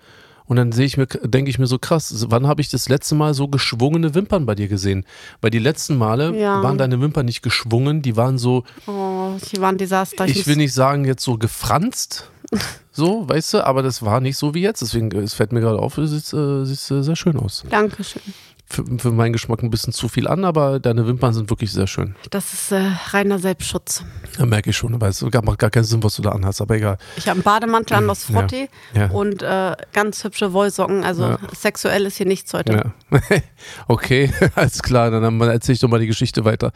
[0.47, 3.15] und dann sehe ich mir, denke ich mir so krass, wann habe ich das letzte
[3.15, 5.05] Mal so geschwungene Wimpern bei dir gesehen?
[5.41, 6.61] Weil die letzten Male Ja.
[6.63, 10.25] waren deine Wimpern nicht geschwungen, die waren so, Oh, die waren Desaster.
[10.27, 12.29] ich will nicht sagen jetzt so gefranst,
[12.91, 14.81] so, weißt du, aber das war nicht so wie jetzt.
[14.81, 17.63] Deswegen, es fällt mir gerade auf, es sieht, äh, sieht äh, sehr schön aus.
[17.69, 18.21] Dankeschön.
[18.67, 21.85] Für, für meinen Geschmack ein bisschen zu viel an, aber deine Wimpern sind wirklich sehr
[21.85, 22.15] schön.
[22.31, 24.03] Das ist äh, reiner Selbstschutz.
[24.39, 26.61] Da merke ich schon, aber es gar- macht gar keinen Sinn, was du da anhast,
[26.61, 26.97] aber egal.
[27.15, 29.11] Ich habe einen Bademantel an aus Frotti Ja.
[29.11, 31.03] und äh, ganz hübsche Wollsocken.
[31.03, 31.37] Also Ja.
[31.55, 32.93] sexuell ist hier nichts heute.
[33.11, 33.21] Ja.
[33.87, 36.71] okay, alles klar, dann erzähle ich doch mal die Geschichte weiter.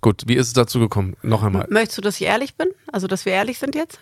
[0.00, 1.16] Gut, wie ist es dazu gekommen?
[1.22, 1.66] Noch einmal.
[1.68, 2.68] Möchtest du, dass ich ehrlich bin?
[2.92, 3.98] Also, dass wir ehrlich sind jetzt?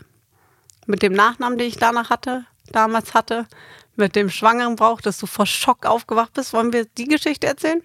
[0.86, 3.46] Mit dem Nachnamen, den ich danach hatte, damals hatte,
[3.96, 6.52] mit dem schwangeren Brauch, dass du vor Schock aufgewacht bist.
[6.52, 7.82] Wollen wir die Geschichte erzählen?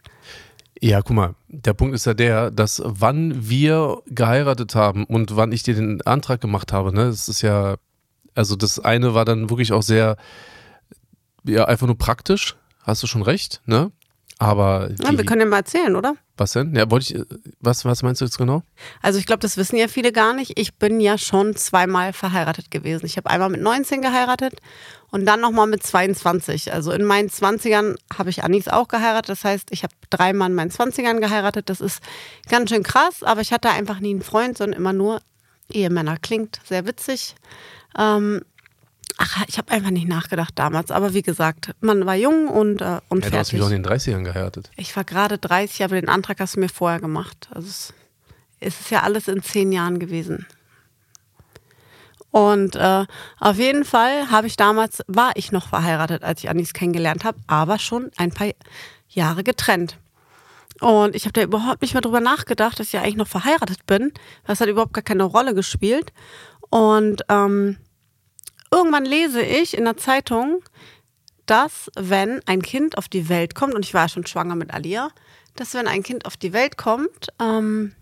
[0.82, 5.52] Ja, guck mal, der Punkt ist ja der, dass wann wir geheiratet haben und wann
[5.52, 7.78] ich dir den Antrag gemacht habe, ne, das ist ja,
[8.36, 10.18] also das eine war dann wirklich auch sehr,
[11.44, 13.92] ja, einfach nur praktisch, hast du schon recht, ne?
[14.38, 16.16] Aber Ja, wir können ja mal erzählen, oder?
[16.38, 16.76] Was denn?
[16.76, 17.26] Ja, wollte ich,
[17.60, 18.62] was, was meinst du jetzt genau?
[19.02, 20.58] Also ich glaube, das wissen ja viele gar nicht.
[20.60, 23.08] Ich bin ja schon zweimal verheiratet gewesen.
[23.08, 24.62] Ich habe einmal mit 19 geheiratet
[25.10, 26.72] und dann nochmal mit 22.
[26.72, 29.30] Also in meinen 20ern habe ich Anis auch geheiratet.
[29.30, 31.70] Das heißt, ich habe dreimal in meinen 20ern geheiratet.
[31.70, 32.02] Das ist
[32.50, 35.22] ganz schön krass, aber ich hatte einfach nie einen Freund, sondern immer nur
[35.72, 36.18] Ehemänner.
[36.18, 37.36] Klingt sehr witzig.
[37.98, 38.42] Ähm,
[39.18, 40.92] ach, ich habe einfach nicht nachgedacht damals.
[40.92, 43.54] Aber wie gesagt, man war jung und, äh, und Ja, du hast fertig.
[43.54, 44.70] mich doch in den 30ern geheiratet.
[44.76, 47.48] Ich war gerade 30, aber den Antrag hast du mir vorher gemacht.
[47.52, 47.94] Also es,
[48.60, 50.46] es ist ja alles in zehn Jahren gewesen.
[52.32, 53.06] Und äh,
[53.40, 57.40] auf jeden Fall habe ich damals, war ich noch verheiratet, als ich Anis kennengelernt habe,
[57.48, 58.52] aber schon ein paar
[59.10, 59.98] Jahre getrennt.
[60.80, 63.88] Und ich habe da überhaupt nicht mehr drüber nachgedacht, dass ich ja eigentlich noch verheiratet
[63.88, 64.12] bin.
[64.46, 66.14] Das hat überhaupt gar keine Rolle gespielt.
[66.70, 67.78] Und ähm,
[68.72, 70.64] irgendwann lese ich in der Zeitung,
[71.46, 75.10] dass wenn ein Kind auf die Welt kommt, und ich war schon schwanger mit Alia,
[75.56, 77.94] dass wenn ein Kind auf die Welt kommt, ähm,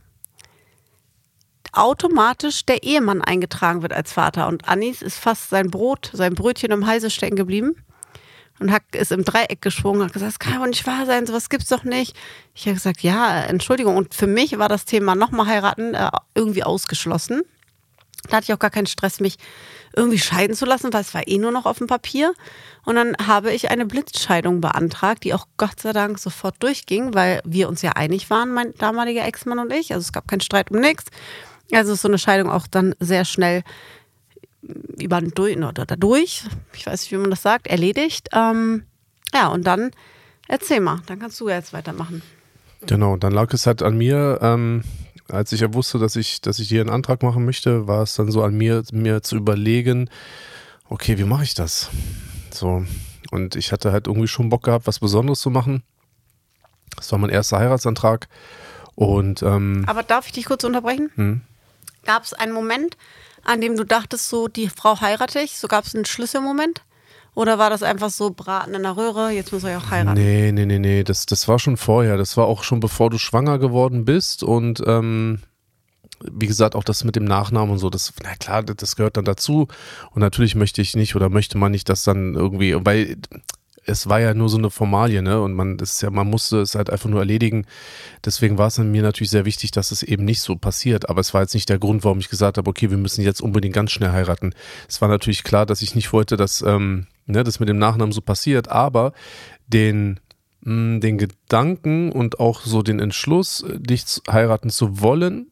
[1.71, 4.47] automatisch der Ehemann eingetragen wird als Vater.
[4.47, 7.75] Und Anis ist fast sein Brot, sein Brötchen im Halse stecken geblieben
[8.59, 11.25] und hat, ist im Dreieck geschwungen und hat gesagt, das kann doch nicht wahr sein,
[11.25, 12.15] sowas gibt's doch nicht.
[12.53, 13.97] Ich habe gesagt, ja, Entschuldigung.
[13.97, 17.41] Und für mich war das Thema nochmal heiraten äh, irgendwie ausgeschlossen.
[18.29, 19.35] Da hatte ich auch gar keinen Stress, mich
[19.95, 22.33] irgendwie scheiden zu lassen, weil es war eh nur noch auf dem Papier.
[22.85, 27.41] Und dann habe ich eine Blitzscheidung beantragt, die auch Gott sei Dank sofort durchging, weil
[27.43, 29.93] wir uns ja einig waren, mein damaliger Ex-Mann und ich.
[29.93, 31.05] Also es gab keinen Streit um nichts.
[31.71, 33.63] Also ist so eine Scheidung auch dann sehr schnell
[34.97, 38.29] über durch, oder dadurch, ich weiß nicht, wie man das sagt, erledigt.
[38.33, 38.83] Ähm,
[39.33, 39.91] ja, und dann
[40.47, 42.21] erzähl mal, dann kannst du jetzt weitermachen.
[42.85, 44.83] Genau, dann lag es halt an mir, ähm,
[45.29, 48.15] als ich ja wusste, dass ich, dass ich hier einen Antrag machen möchte, war es
[48.15, 50.09] dann so an mir, mir zu überlegen,
[50.89, 51.89] okay, wie mache ich das?
[52.51, 52.85] So.
[53.31, 55.83] Und ich hatte halt irgendwie schon Bock gehabt, was Besonderes zu machen.
[56.95, 58.27] Das war mein erster Heiratsantrag.
[58.93, 61.11] Und ähm, Aber darf ich dich kurz unterbrechen?
[61.15, 61.41] Hm.
[62.05, 62.97] Gab es einen Moment,
[63.43, 65.57] an dem du dachtest, so die Frau heirate ich?
[65.57, 66.83] So gab es einen Schlüsselmoment?
[67.35, 70.17] Oder war das einfach so Braten in der Röhre, jetzt muss ich auch heiraten?
[70.17, 72.17] Nee, nee, nee, nee, das, das war schon vorher.
[72.17, 75.39] Das war auch schon bevor du schwanger geworden bist und ähm,
[76.21, 79.25] wie gesagt, auch das mit dem Nachnamen und so, das, na klar, das gehört dann
[79.25, 79.67] dazu.
[80.11, 83.17] Und natürlich möchte ich nicht oder möchte man nicht, dass dann irgendwie, weil
[83.85, 85.41] es war ja nur so eine Formalie, ne?
[85.41, 87.65] Und man das ist ja, man musste es halt einfach nur erledigen.
[88.23, 91.09] Deswegen war es mir natürlich sehr wichtig, dass es eben nicht so passiert.
[91.09, 93.41] Aber es war jetzt nicht der Grund, warum ich gesagt habe, okay, wir müssen jetzt
[93.41, 94.53] unbedingt ganz schnell heiraten.
[94.87, 98.11] Es war natürlich klar, dass ich nicht wollte, dass ähm, ne, das mit dem Nachnamen
[98.11, 99.13] so passiert, aber
[99.67, 100.19] den
[100.61, 105.47] mh, den Gedanken und auch so den Entschluss, dich zu- heiraten zu wollen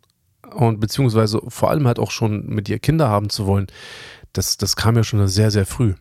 [0.56, 3.68] und beziehungsweise vor allem halt auch schon mit dir Kinder haben zu wollen,
[4.34, 5.94] das, das kam ja schon sehr, sehr früh.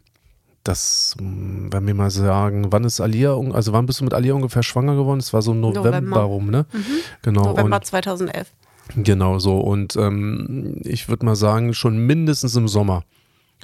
[0.64, 4.34] Das, mh, wenn wir mal sagen, wann ist Alia, also wann bist du mit Alia
[4.34, 5.18] ungefähr schwanger geworden?
[5.18, 6.20] Es war so im November, November.
[6.20, 6.66] rum, ne?
[7.22, 7.46] Genau.
[7.46, 8.52] November und, 2011.
[8.96, 9.58] genau so.
[9.58, 13.02] Und ähm, ich würde mal sagen, schon mindestens im Sommer.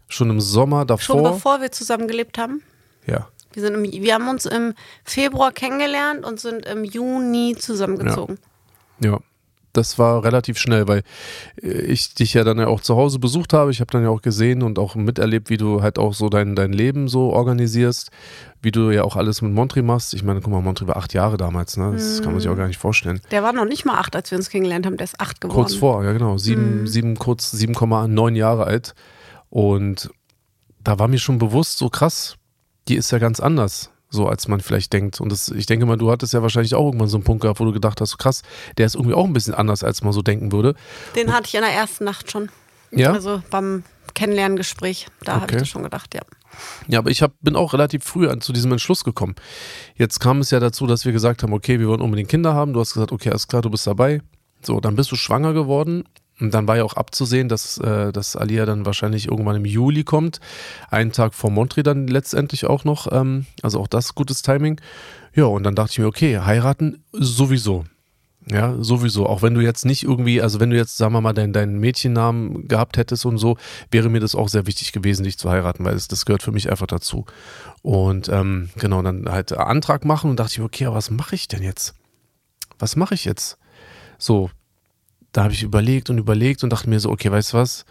[0.09, 1.33] Schon im Sommer Schon davor.
[1.33, 2.63] bevor wir zusammen gelebt haben?
[3.07, 3.29] Ja.
[3.53, 8.39] Wir, sind im, wir haben uns im Februar kennengelernt und sind im Juni zusammengezogen.
[9.01, 9.19] Ja,
[9.73, 11.03] das war relativ schnell, weil
[11.63, 13.71] äh, ich dich ja dann ja auch zu Hause besucht habe.
[13.71, 16.57] Ich habe dann ja auch gesehen und auch miterlebt, wie du halt auch so dein,
[16.57, 18.11] dein Leben so organisierst,
[18.61, 20.15] wie du ja auch alles mit Montri machst.
[20.15, 21.93] Ich meine, guck mal, Montri war acht Jahre damals, ne?
[21.93, 23.21] Das kann man sich auch gar nicht vorstellen.
[23.31, 24.97] Der war noch nicht mal acht, als wir uns kennengelernt haben.
[24.97, 25.57] Der ist acht geworden.
[25.57, 28.95] Kurz vor, ja genau, sieben, sieben kurz 7,9 Jahre alt.
[29.51, 30.11] Und
[30.83, 32.37] da war mir schon bewusst, so krass,
[32.89, 35.21] die ist ja ganz anders, so als man vielleicht denkt.
[35.21, 37.61] Und das, ich denke mal, du hattest ja wahrscheinlich auch irgendwann so einen Punkt gehabt,
[37.61, 38.43] wo du gedacht hast, so krass,
[38.77, 40.75] der ist irgendwie auch ein bisschen anders, als man so denken würde.
[41.15, 42.49] Den hatte ich in der ersten Nacht schon.
[42.91, 43.85] Ja, Also beim
[44.15, 45.07] Kennenlerngespräch.
[45.25, 45.57] Da habe Okay.
[45.57, 46.23] ich das schon gedacht, ja.
[46.89, 49.35] ja aber ich hab, bin auch relativ früh an, zu diesem Entschluss gekommen.
[49.95, 52.73] Jetzt kam es ja dazu, dass wir gesagt haben, okay, wir wollen unbedingt Kinder haben.
[52.73, 54.23] Du hast gesagt, okay, alles klar, du bist dabei.
[54.63, 56.05] So, dann bist du schwanger geworden.
[56.41, 60.05] Und dann war ja auch abzusehen, dass, äh, dass Alia dann wahrscheinlich irgendwann im Juli
[60.05, 60.41] kommt.
[60.91, 63.11] Einen Tag vor Montri dann letztendlich auch noch.
[63.11, 64.81] Ähm, also auch das gutes Timing.
[65.35, 67.85] Ja, und dann dachte ich mir, okay, heiraten sowieso.
[68.51, 69.27] Ja, sowieso.
[69.27, 71.79] Auch wenn du jetzt nicht irgendwie, also wenn du jetzt, sagen wir mal, deinen deinen
[71.79, 73.59] Mädchennamen gehabt hättest und so,
[73.91, 76.53] wäre mir das auch sehr wichtig gewesen, dich zu heiraten, weil das, das gehört für
[76.53, 77.27] mich einfach dazu.
[77.83, 81.49] Und ähm, genau, dann halt Antrag machen und dachte ich, okay, aber was mache ich
[81.49, 81.95] denn jetzt?
[82.79, 83.59] Was mache ich jetzt?
[84.19, 84.51] So,
[85.33, 87.85] da habe ich überlegt und überlegt und dachte mir so, okay, weißt du was?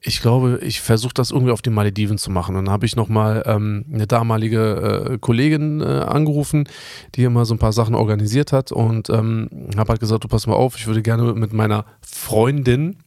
[0.00, 2.54] Ich glaube, ich versuche das irgendwie auf den Malediven zu machen.
[2.54, 6.68] Und dann habe ich nochmal ähm, eine damalige äh, Kollegin äh, angerufen,
[7.16, 10.46] die immer so ein paar Sachen organisiert hat und ähm, habe halt gesagt, du pass
[10.46, 12.98] mal auf, ich würde gerne mit meiner Freundin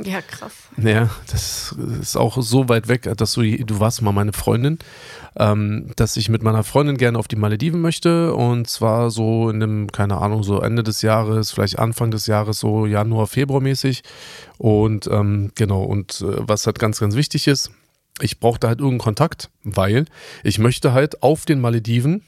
[0.00, 0.52] Ja, krass.
[0.78, 4.78] Ja, das ist auch so weit weg, dass du, du warst mal meine Freundin,
[5.36, 9.60] ähm, dass ich mit meiner Freundin gerne auf die Malediven möchte und zwar so in
[9.60, 14.02] dem, keine Ahnung, so Ende des Jahres, vielleicht Anfang des Jahres, so Januar, Februar mäßig
[14.56, 17.70] und ähm, genau, und äh, was halt ganz, ganz wichtig ist,
[18.20, 20.06] ich brauchte halt irgendeinen Kontakt, weil
[20.42, 22.22] ich möchte halt auf den Malediven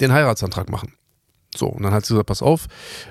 [0.00, 0.94] den Heiratsantrag machen.
[1.56, 2.66] So, und dann hat sie gesagt, pass auf,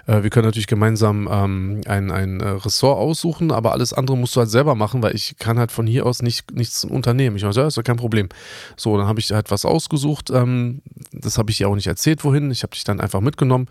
[0.08, 4.36] äh, wir können natürlich gemeinsam ähm, ein, ein äh, Ressort aussuchen, aber alles andere musst
[4.36, 7.36] du halt selber machen, weil ich kann halt von hier aus nicht, nichts unternehmen.
[7.36, 8.30] Ich meinte, ja, ist doch kein Problem.
[8.78, 10.82] So, dann habe ich halt was ausgesucht, ähm,
[11.12, 13.68] das habe ich ihr auch nicht erzählt, wohin, ich habe dich dann einfach mitgenommen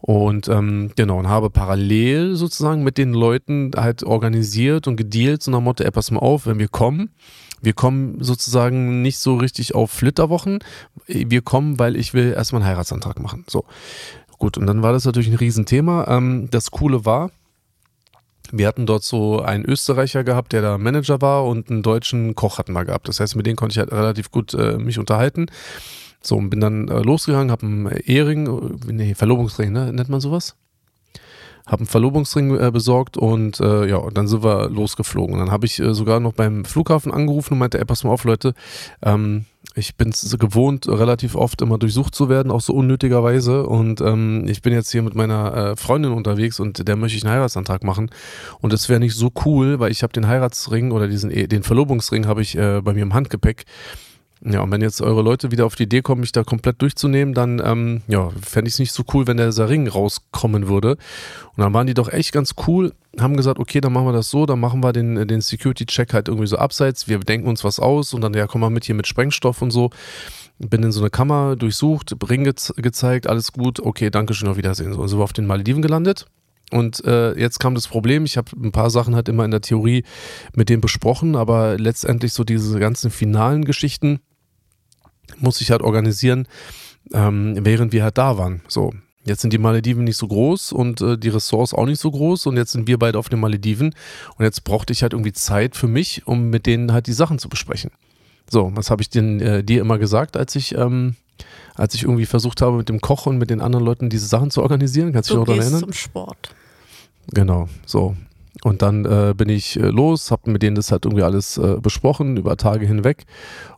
[0.00, 5.50] und ähm, genau, und habe parallel sozusagen mit den Leuten halt organisiert und gedealt, so
[5.50, 7.10] nach Motto, ey, pass mal auf, wenn wir kommen,
[7.62, 10.60] wir kommen sozusagen nicht so richtig auf Flitterwochen.
[11.06, 13.44] Wir kommen, weil ich will erstmal einen Heiratsantrag machen.
[13.48, 13.64] So.
[14.38, 16.06] Gut, und dann war das natürlich ein Riesenthema.
[16.08, 17.30] Ähm, das Coole war,
[18.52, 22.58] wir hatten dort so einen Österreicher gehabt, der da Manager war und einen deutschen Koch
[22.58, 23.08] hatten wir gehabt.
[23.08, 25.46] Das heißt, mit denen konnte ich halt relativ gut äh, mich unterhalten.
[26.22, 28.46] So, und bin dann äh, losgegangen, habe einen Ehering,
[28.88, 29.92] äh, nee, Verlobungsring, ne?
[29.92, 30.56] nennt man sowas?
[31.70, 35.38] Habe einen Verlobungsring äh, besorgt und äh, ja, dann sind wir losgeflogen.
[35.38, 38.24] Dann habe ich äh, sogar noch beim Flughafen angerufen und meinte, ey, pass mal auf,
[38.24, 38.54] Leute,
[39.02, 39.44] ähm,
[39.76, 43.66] ich bin es gewohnt, relativ oft immer durchsucht zu werden, auch so unnötigerweise.
[43.66, 47.24] Und ähm, ich bin jetzt hier mit meiner äh, Freundin unterwegs und der möchte ich
[47.24, 48.10] einen Heiratsantrag machen.
[48.60, 52.26] Und es wäre nicht so cool, weil ich habe den Heiratsring oder diesen den Verlobungsring
[52.26, 53.64] habe ich äh, bei mir im Handgepäck.
[54.42, 57.34] Ja, und wenn jetzt eure Leute wieder auf die Idee kommen, mich da komplett durchzunehmen,
[57.34, 60.92] dann ähm, ja, fände ich es nicht so cool, wenn der Ring rauskommen würde.
[61.56, 64.30] Und dann waren die doch echt ganz cool, haben gesagt, okay, dann machen wir das
[64.30, 67.78] so, dann machen wir den, den Security-Check halt irgendwie so abseits, wir denken uns was
[67.80, 69.90] aus und dann, ja, komm mal mit hier mit Sprengstoff und so.
[70.58, 74.56] Bin in so eine Kammer durchsucht, Ring ge gezeigt, alles gut, okay, danke schön, auf
[74.56, 74.92] Wiedersehen.
[74.94, 76.26] So, sind wir auf den Malediven gelandet.
[76.70, 79.60] Und äh, jetzt kam das Problem, ich habe ein paar Sachen halt immer in der
[79.60, 80.04] Theorie
[80.54, 84.20] mit dem besprochen, aber letztendlich so diese ganzen finalen Geschichten,
[85.38, 86.46] muss ich halt organisieren,
[87.12, 88.62] ähm, während wir halt da waren.
[88.68, 88.92] So.
[89.24, 92.46] Jetzt sind die Malediven nicht so groß und äh, die Ressorts auch nicht so groß
[92.46, 93.94] und jetzt sind wir beide auf den Malediven
[94.36, 97.38] und jetzt brauchte ich halt irgendwie Zeit für mich, um mit denen halt die Sachen
[97.38, 97.90] zu besprechen.
[98.48, 101.16] So, was habe ich denn, äh, dir immer gesagt, als ich, ähm,
[101.74, 104.50] als ich irgendwie versucht habe, mit dem Koch und mit den anderen Leuten diese Sachen
[104.50, 105.12] zu organisieren?
[105.12, 105.80] Kannst du dich noch daran erinnern?
[105.80, 106.54] zum Sport.
[107.32, 108.16] Genau, so.
[108.62, 111.76] Und dann äh, bin ich äh, los, habe mit denen das halt irgendwie alles äh,
[111.80, 113.24] besprochen, über Tage hinweg.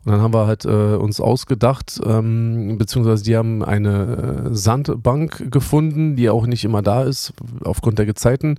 [0.05, 5.53] Und dann haben wir halt äh, uns ausgedacht, ähm, beziehungsweise die haben eine äh, Sandbank
[5.53, 7.33] gefunden, die auch nicht immer da ist,
[7.65, 8.59] aufgrund der Gezeiten.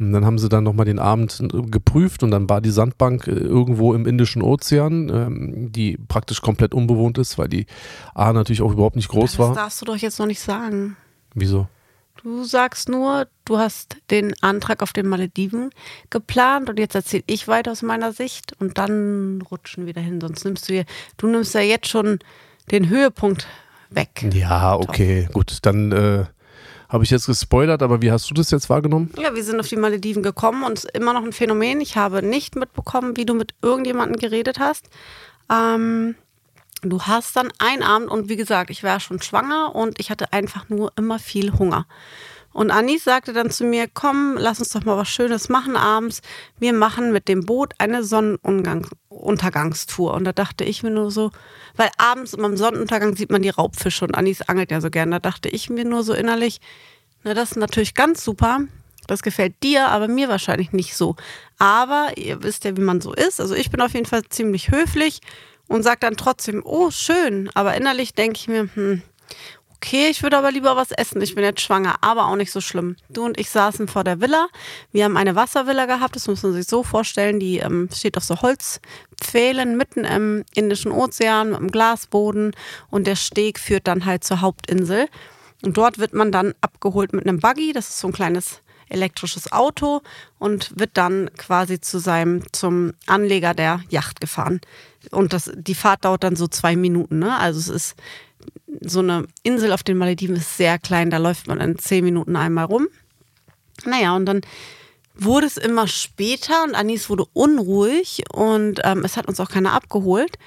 [0.00, 3.28] Und dann haben sie dann nochmal den Abend äh, geprüft und dann war die Sandbank
[3.28, 7.66] irgendwo im Indischen Ozean, ähm, die praktisch komplett unbewohnt ist, weil die
[8.14, 9.48] A natürlich auch überhaupt nicht groß das war.
[9.48, 10.96] Das darfst du doch jetzt noch nicht sagen.
[11.34, 11.68] Wieso?
[12.16, 15.70] Du sagst nur, du hast den Antrag auf den Malediven
[16.10, 20.20] geplant und jetzt erzähle ich weiter aus meiner Sicht und dann rutschen wir dahin.
[20.20, 20.84] Sonst nimmst du,
[21.16, 22.20] du nimmst ja jetzt schon
[22.70, 23.46] den Höhepunkt
[23.90, 24.24] weg.
[24.32, 25.32] Ja, okay, Tom.
[25.32, 26.24] gut, dann äh,
[26.88, 29.12] habe ich jetzt gespoilert, aber wie hast du das jetzt wahrgenommen?
[29.18, 31.80] Ja, wir sind auf die Malediven gekommen und es ist immer noch ein Phänomen.
[31.80, 34.90] Ich habe nicht mitbekommen, wie du mit irgendjemandem geredet hast.
[35.50, 36.14] Ähm,
[36.82, 40.32] Du hast dann einen Abend und wie gesagt, ich war schon schwanger und ich hatte
[40.32, 41.86] einfach nur immer viel Hunger.
[42.52, 46.22] Und Anis sagte dann zu mir, komm, lass uns doch mal was Schönes machen abends.
[46.58, 50.12] Wir machen mit dem Boot eine Sonnenuntergangstour.
[50.12, 51.30] Und da dachte ich mir nur so,
[51.76, 55.12] weil abends beim Sonnenuntergang sieht man die Raubfische und Anis angelt ja so gern.
[55.12, 56.60] Da dachte ich mir nur so innerlich,
[57.22, 58.58] na, das ist natürlich ganz super.
[59.06, 61.14] Das gefällt dir, aber mir wahrscheinlich nicht so.
[61.58, 63.40] Aber ihr wisst ja, wie man so ist.
[63.40, 65.20] Also ich bin auf jeden Fall ziemlich höflich
[65.72, 67.48] und sage dann trotzdem, oh, schön.
[67.54, 69.02] Aber innerlich denke ich mir, hm,
[69.76, 71.22] okay, ich würde aber lieber was essen.
[71.22, 72.96] Ich bin jetzt schwanger, aber auch nicht so schlimm.
[73.08, 74.48] Du und ich saßen vor der Villa.
[74.92, 77.40] Wir haben eine Wasservilla gehabt, das muss man sich so vorstellen.
[77.40, 82.54] Die ähm, steht auf so Holzpfählen mitten im Indischen Ozean mit einem Glasboden
[82.90, 85.08] und der Steg führt dann halt zur Hauptinsel.
[85.64, 87.72] Und dort wird man dann abgeholt mit einem Buggy.
[87.72, 88.60] Das ist so ein kleines
[88.92, 90.02] elektrisches Auto
[90.38, 94.60] und wird dann quasi zu seinem, zum Anleger der Yacht gefahren.
[95.10, 97.18] Und das, die Fahrt dauert dann so zwei Minuten.
[97.18, 97.36] Ne?
[97.36, 97.96] Also es ist
[98.80, 102.36] so eine Insel auf den Malediven ist sehr klein, da läuft man in zehn Minuten
[102.36, 102.88] einmal rum.
[103.84, 104.42] Naja, und dann
[105.14, 109.72] wurde es immer später und Anis wurde unruhig und ähm, es hat uns auch keiner
[109.72, 110.38] abgeholt.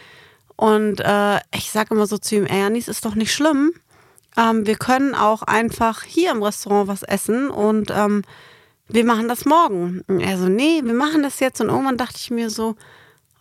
[0.58, 3.74] Und äh, ich sage immer so zu ihm, ey, Anis ist doch nicht schlimm.
[4.38, 8.24] Ähm, wir können auch einfach hier im Restaurant was essen und ähm,
[8.88, 10.02] wir machen das morgen.
[10.08, 11.62] Und er so, nee, wir machen das jetzt.
[11.62, 12.76] Und irgendwann dachte ich mir so,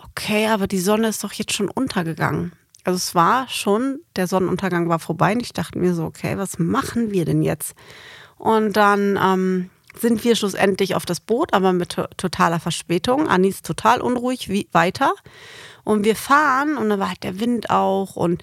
[0.03, 2.53] okay, aber die Sonne ist doch jetzt schon untergegangen.
[2.85, 6.59] Also es war schon, der Sonnenuntergang war vorbei und ich dachte mir so, okay, was
[6.59, 7.75] machen wir denn jetzt?
[8.37, 13.29] Und dann ähm, sind wir schlussendlich auf das Boot, aber mit to totaler Verspätung.
[13.29, 15.15] Anis total unruhig, wie weiter.
[15.83, 18.43] Und wir fahren und da war halt der Wind auch und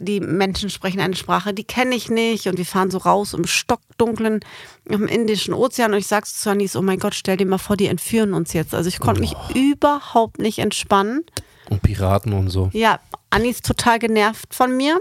[0.00, 3.46] die Menschen sprechen eine Sprache, die kenne ich nicht und wir fahren so raus im
[3.46, 4.40] stockdunklen
[4.86, 7.76] im Indischen Ozean und ich sag zu Anis, oh mein Gott, stell dir mal vor,
[7.76, 8.74] die entführen uns jetzt.
[8.74, 11.24] Also ich konnte mich überhaupt nicht entspannen.
[11.68, 12.70] Und Piraten und so.
[12.72, 12.98] Ja,
[13.30, 14.98] Anis total genervt von mir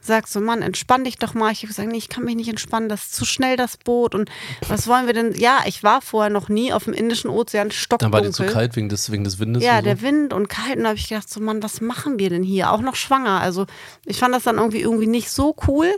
[0.00, 1.52] sagst so, Mann, entspann dich doch mal.
[1.52, 4.14] Ich habe gesagt, nee, ich kann mich nicht entspannen, das ist zu schnell das Boot.
[4.14, 4.30] Und
[4.68, 5.32] was wollen wir denn?
[5.34, 8.10] Ja, ich war vorher noch nie auf dem Indischen Ozean stockdunkel.
[8.10, 9.62] Dann war dir zu kalt wegen des, wegen des Windes?
[9.62, 9.84] Ja, so?
[9.84, 10.76] der Wind und kalt.
[10.76, 12.72] Und da habe ich gedacht, so, Mann, was machen wir denn hier?
[12.72, 13.40] Auch noch schwanger.
[13.40, 13.66] Also
[14.06, 15.94] ich fand das dann irgendwie, irgendwie nicht so cool.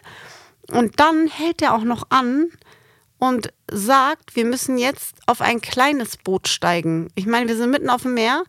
[0.70, 2.48] Und dann hält er auch noch an
[3.18, 7.08] und sagt, wir müssen jetzt auf ein kleines Boot steigen.
[7.14, 8.42] Ich meine, wir sind mitten auf dem Meer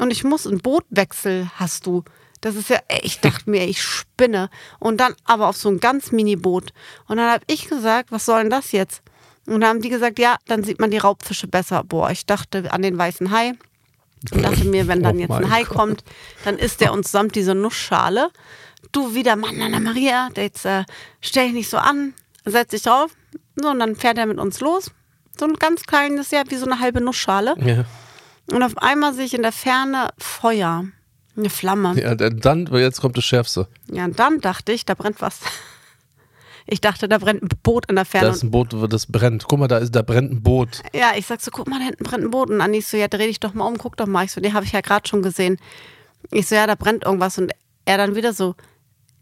[0.00, 2.02] und ich muss einen Bootwechsel hast du.
[2.40, 4.50] Das ist ja, ich dachte mir, ich spinne.
[4.78, 6.72] Und dann aber auf so ein ganz Mini-Boot.
[7.06, 9.02] Und dann habe ich gesagt, was soll denn das jetzt?
[9.46, 11.82] Und dann haben die gesagt, ja, dann sieht man die Raubfische besser.
[11.84, 13.54] Boah, ich dachte an den weißen Hai.
[14.32, 15.76] Und dachte mir, wenn dann Oh jetzt ein Hai Gott.
[15.76, 16.04] kommt,
[16.44, 18.30] dann isst der uns samt dieser Nussschale.
[18.92, 20.84] Du wieder, Mann, Anna Maria, jetzt äh,
[21.20, 22.14] stell dich nicht so an,
[22.44, 23.10] setz dich drauf.
[23.56, 24.90] So, und dann fährt er mit uns los.
[25.38, 27.54] So ein ganz kleines, ja, wie so eine halbe Nussschale.
[27.58, 27.84] Ja.
[28.52, 30.84] Und auf einmal sehe ich in der Ferne Feuer.
[31.38, 31.98] Eine Flamme.
[32.00, 33.68] ja, dann, jetzt kommt das Schärfste.
[33.90, 35.40] Ja, dann dachte ich, da brennt was.
[36.70, 38.28] Ich dachte, da brennt ein Boot in der Da Ferne.
[38.28, 39.46] ist ein Boot, das brennt.
[39.48, 40.82] Guck mal, da, ist, da brennt ein Boot.
[40.92, 42.50] ja, ich sag so, guck mal, da hinten brennt ein Boot.
[42.50, 44.26] Und Anni so, ja, dreh dich doch mal um, guck doch mal.
[44.26, 45.56] Ich so, nee, habe ich ja gerade schon gesehen.
[46.30, 47.38] Ich so, ja, da brennt irgendwas.
[47.38, 47.52] Und
[47.86, 48.54] er dann wieder so,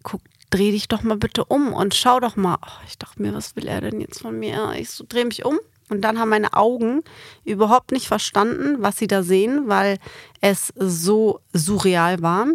[0.02, 2.58] guck, dreh dich doch mal bitte um und schau doch mal.
[2.66, 4.72] Oh, ich dachte mir, was will er denn jetzt von mir?
[4.76, 5.60] Ich so, dreh mich um.
[5.88, 7.02] Und dann haben meine Augen
[7.44, 9.98] überhaupt nicht verstanden, was sie da sehen, weil
[10.40, 12.46] es so surreal war.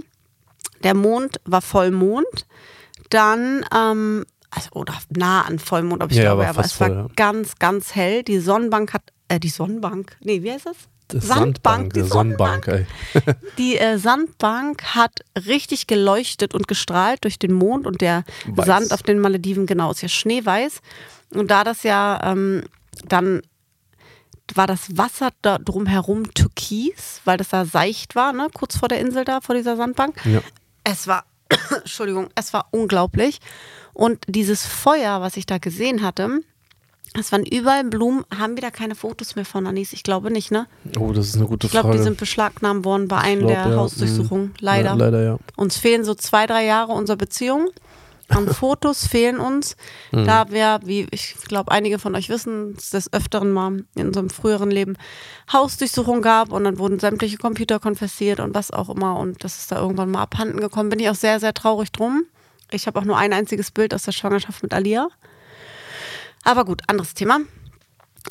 [0.84, 2.46] Der Mond war Vollmond.
[3.10, 6.88] Dann, ähm, also, oder nah an Vollmond, aber ich Ja, glaube, war aber es war
[6.88, 7.08] voll, ja.
[7.16, 8.24] ganz, ganz hell.
[8.24, 10.76] Die Sonnenbank hat, äh, die Sonnenbank, nee, wie heißt das?
[11.08, 12.86] Das Sandbank, die Sonnenbank, ey.
[13.58, 18.66] Die äh, Sandbank hat richtig geleuchtet und gestrahlt durch den Mond und der Weiß.
[18.66, 20.80] Sand auf den Malediven, genau, ist ja schneeweiß.
[21.34, 22.64] Und da das ja ähm,
[23.08, 23.42] dann
[24.54, 28.48] war das Wasser da drumherum türkis, weil das da seicht war, ne?
[28.54, 30.20] kurz vor der Insel da, vor dieser Sandbank.
[30.26, 30.42] Ja.
[30.84, 31.26] Es war,
[31.70, 33.40] Entschuldigung, es war unglaublich.
[33.94, 36.42] Und dieses Feuer, was ich da gesehen hatte,
[37.14, 38.24] es waren überall Blumen.
[38.38, 39.92] Haben wir da keine Fotos mehr von Anis?
[39.92, 40.68] Ich glaube nicht, ne?
[40.98, 41.98] Oh, das ist eine gute Ich glaube, Frage.
[41.98, 43.76] die sind beschlagnahmt worden bei einem glaub, der ja.
[43.76, 44.48] Hausdurchsuchungen.
[44.48, 44.54] Mhm.
[44.60, 44.90] Leider.
[44.92, 45.38] Ja, leider, ja.
[45.58, 47.70] Uns fehlen so zwei, drei Jahre unserer Beziehung.
[48.32, 49.76] An Fotos fehlen uns.
[50.12, 50.26] Mhm.
[50.26, 54.30] Da wir, wie ich glaube, einige von euch wissen, es des Öfteren mal in unserem
[54.30, 54.98] früheren Leben
[55.52, 59.18] Hausdurchsuchung gab und dann wurden sämtliche Computer konfisziert und was auch immer.
[59.18, 60.90] Und das ist da irgendwann mal abhanden gekommen.
[60.90, 62.26] Bin ich auch sehr, sehr traurig drum.
[62.72, 65.10] Ich habe auch nur ein einziges Bild aus der Schwangerschaft mit Alia.
[66.44, 67.40] Aber gut, anderes Thema.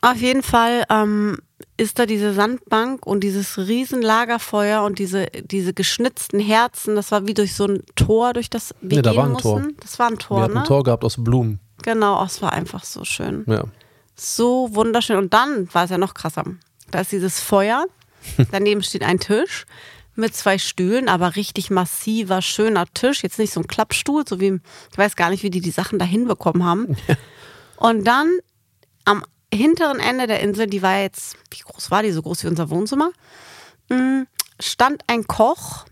[0.02, 1.38] Auf jeden Fall ähm,
[1.80, 6.94] ist da diese Sandbank und dieses riesen Lagerfeuer und diese, diese geschnitzten Herzen.
[6.94, 9.48] Das war wie durch so ein Tor, durch das wir Nee, da war ein mussten.
[9.48, 9.72] Tor.
[9.80, 10.60] Das war ein Wir Tor, hatten ne?
[10.60, 11.58] ein Tor gehabt aus Blumen.
[11.82, 13.44] Genau, oh, es war einfach so schön.
[13.46, 13.64] Ja.
[14.14, 15.16] So wunderschön.
[15.16, 16.44] Und dann war es ja noch krasser.
[16.90, 17.86] Da ist dieses Feuer,
[18.52, 19.64] daneben steht ein Tisch
[20.14, 23.22] mit zwei Stühlen, aber richtig massiver, schöner Tisch.
[23.22, 24.60] Jetzt nicht so ein Klappstuhl, so wie,
[24.92, 26.94] ich weiß gar nicht, wie die die Sachen da hinbekommen haben.
[27.76, 28.28] Und dann
[29.06, 32.12] am hinteren Ende der Insel, die war jetzt, wie groß war die?
[32.12, 33.10] So groß wie unser Wohnzimmer,
[33.88, 34.22] mm,
[34.60, 35.86] stand ein Koch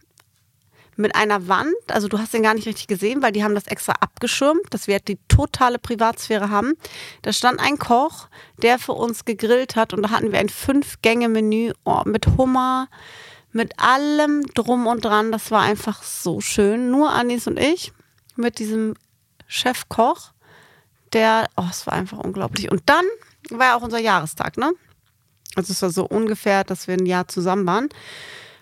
[0.98, 3.68] mit einer Wand, also du hast den gar nicht richtig gesehen, weil die haben das
[3.68, 6.74] extra abgeschirmt, dass wir halt die totale Privatsphäre haben.
[7.22, 8.26] Da stand ein Koch,
[8.62, 12.88] der für uns gegrillt hat und da hatten wir ein Fünf-Gänge-Menü oh, mit Hummer,
[13.52, 15.30] mit allem drum und dran.
[15.30, 16.90] Das war einfach so schön.
[16.90, 17.92] Nur Anis und ich
[18.34, 18.94] mit diesem
[19.46, 20.32] Chefkoch,
[21.12, 22.72] der, oh, es war einfach unglaublich.
[22.72, 23.04] Und dann
[23.50, 24.72] war ja auch unser Jahrestag, ne?
[25.54, 27.88] Also es war so ungefähr, dass wir ein Jahr zusammen waren.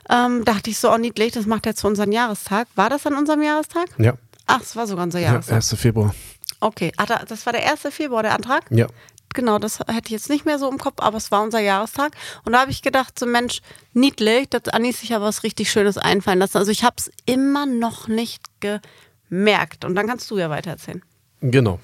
[0.09, 2.69] Ähm, dachte ich so, oh niedlich, das macht er zu unserem Jahrestag.
[2.77, 3.87] War das an unserem Jahrestag?
[3.99, 4.15] Ja.
[4.47, 5.33] Ach, es war sogar unser ja.
[5.33, 5.57] Jahrestag.
[5.57, 5.75] 1.
[5.75, 6.15] Februar.
[6.61, 7.93] Okay, ah, da- das war der 1.
[7.93, 8.63] Februar, der Antrag?
[8.71, 8.87] Ja.
[9.35, 12.13] Genau, das hätte ich jetzt nicht mehr so im Kopf, aber es war unser Jahrestag.
[12.45, 13.61] Und da habe ich gedacht, so Mensch,
[13.93, 16.57] niedlich, dass Anis sich ja was richtig Schönes einfallen lassen.
[16.57, 19.85] Also ich habe es immer noch nicht gemerkt.
[19.85, 21.03] Und dann kannst du ja weitererzählen.
[21.43, 21.81] Genau.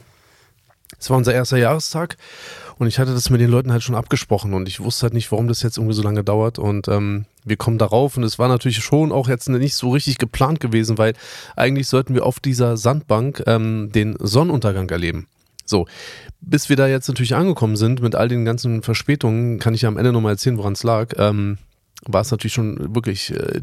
[0.98, 2.16] Es war unser erster Jahrestag
[2.78, 5.30] und ich hatte das mit den Leuten halt schon abgesprochen und ich wusste halt nicht,
[5.32, 8.48] warum das jetzt irgendwie so lange dauert und ähm, wir kommen darauf und es war
[8.48, 11.14] natürlich schon auch jetzt nicht so richtig geplant gewesen, weil
[11.56, 15.26] eigentlich sollten wir auf dieser Sandbank ähm, den Sonnenuntergang erleben.
[15.64, 15.86] So,
[16.40, 19.88] bis wir da jetzt natürlich angekommen sind mit all den ganzen Verspätungen, kann ich ja
[19.88, 21.58] am Ende nochmal erzählen, woran es lag, ähm,
[22.04, 23.62] war es natürlich schon wirklich äh,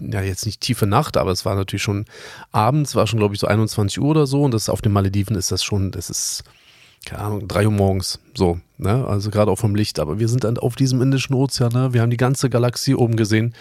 [0.00, 2.04] ja, jetzt nicht tiefe Nacht, aber es war natürlich schon
[2.52, 4.42] abends, war schon, glaube ich, so 21 Uhr oder so.
[4.42, 6.44] Und das auf den Malediven ist das schon, das ist,
[7.04, 9.06] keine Ahnung, drei Uhr morgens, so, ne?
[9.06, 9.98] Also gerade auch vom Licht.
[9.98, 11.92] Aber wir sind dann auf diesem Indischen Ozean, ne?
[11.92, 13.54] Wir haben die ganze Galaxie oben gesehen,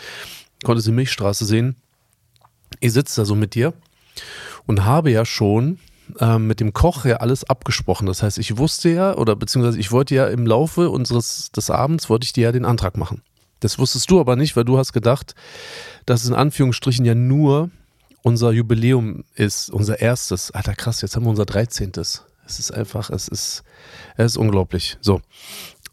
[0.64, 1.76] konnte die Milchstraße sehen.
[2.80, 3.74] Ich sitze da so mit dir
[4.68, 5.80] und habe ja schon
[6.20, 8.08] ähm, mit dem Koch ja alles abgesprochen.
[8.08, 12.10] Das heißt, ich wusste ja, oder beziehungsweise ich wollte ja im Laufe unseres des Abends,
[12.10, 13.22] wollte ich dir ja den Antrag machen.
[13.60, 15.36] Das wusstest du aber nicht, weil du hast gedacht,
[16.06, 17.70] dass es in Anführungsstrichen ja nur
[18.24, 20.52] unser Jubiläum ist, unser erstes.
[20.52, 21.92] Alter, krass, jetzt haben wir unser 13.
[21.98, 23.64] Es ist einfach, es ist,
[24.18, 24.98] es ist unglaublich.
[25.02, 25.22] So.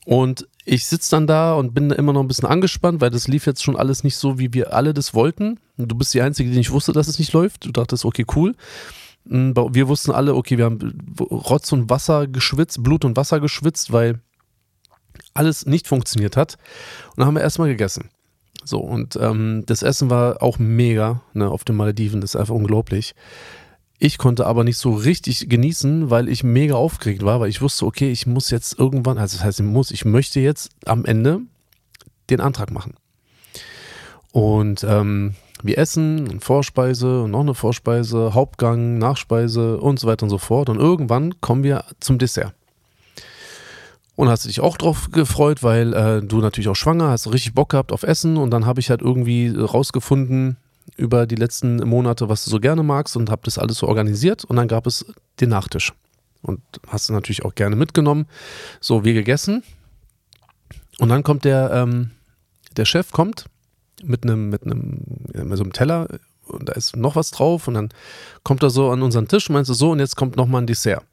[0.05, 3.47] Und ich sitze dann da und bin immer noch ein bisschen angespannt, weil das lief
[3.47, 5.61] jetzt schon alles nicht so, wie wir alle das wollten.
[5.77, 7.65] Du bist die Einzige, die nicht wusste, dass es nicht läuft.
[7.65, 8.55] Du dachtest, okay, cool.
[9.29, 13.93] Hm, Wir wussten alle, okay, wir haben Rotz und Wasser geschwitzt, Blut und Wasser geschwitzt,
[13.93, 14.21] weil
[15.35, 16.57] alles nicht funktioniert hat.
[17.11, 18.11] Und dann haben wir erstmal gegessen.
[18.65, 22.55] So, und ähm, das Essen war auch mega ne, auf den Malediven, das ist einfach
[22.55, 23.15] unglaublich.
[23.99, 27.87] Ich konnte aber nicht so richtig genießen, weil ich mega aufgeregt war, weil ich wusste,
[27.87, 31.41] okay, ich muss jetzt irgendwann, also das heißt, ich muss, ich möchte jetzt am Ende
[32.29, 32.95] den Antrag machen.
[34.33, 40.25] Und ähm, wir essen und Vorspeise und noch eine Vorspeise, Hauptgang, Nachspeise und so weiter
[40.25, 40.69] und so fort.
[40.69, 42.53] Und irgendwann kommen wir zum Dessert.
[44.17, 47.71] Und hast dich auch drauf gefreut, weil äh, du natürlich auch schwanger hast, richtig Bock
[47.71, 48.39] gehabt auf Essen.
[48.39, 50.57] Und dann habe ich halt irgendwie rausgefunden
[50.97, 54.45] über die letzten Monate, was du so gerne magst und habe das alles so organisiert.
[54.45, 55.05] Und dann gab es
[55.41, 55.93] den Nachtisch.
[56.41, 58.27] Und hast du natürlich auch gerne mitgenommen.
[58.81, 59.63] So, wir gegessen.
[60.99, 62.13] Und dann kommt der, ähm,
[62.77, 63.47] der Chef kommt
[64.03, 65.01] mit einem, mit einem,
[65.35, 66.09] mit so einem Teller
[66.47, 67.89] und da ist noch was drauf und dann
[68.45, 70.59] kommt er so an unseren Tisch und meinst du so und jetzt kommt noch mal
[70.59, 71.05] ein Dessert.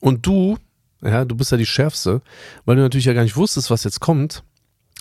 [0.00, 0.58] Und du,
[1.04, 2.20] ja, du bist ja die Schärfste,
[2.64, 4.42] weil du natürlich ja gar nicht wusstest, was jetzt kommt,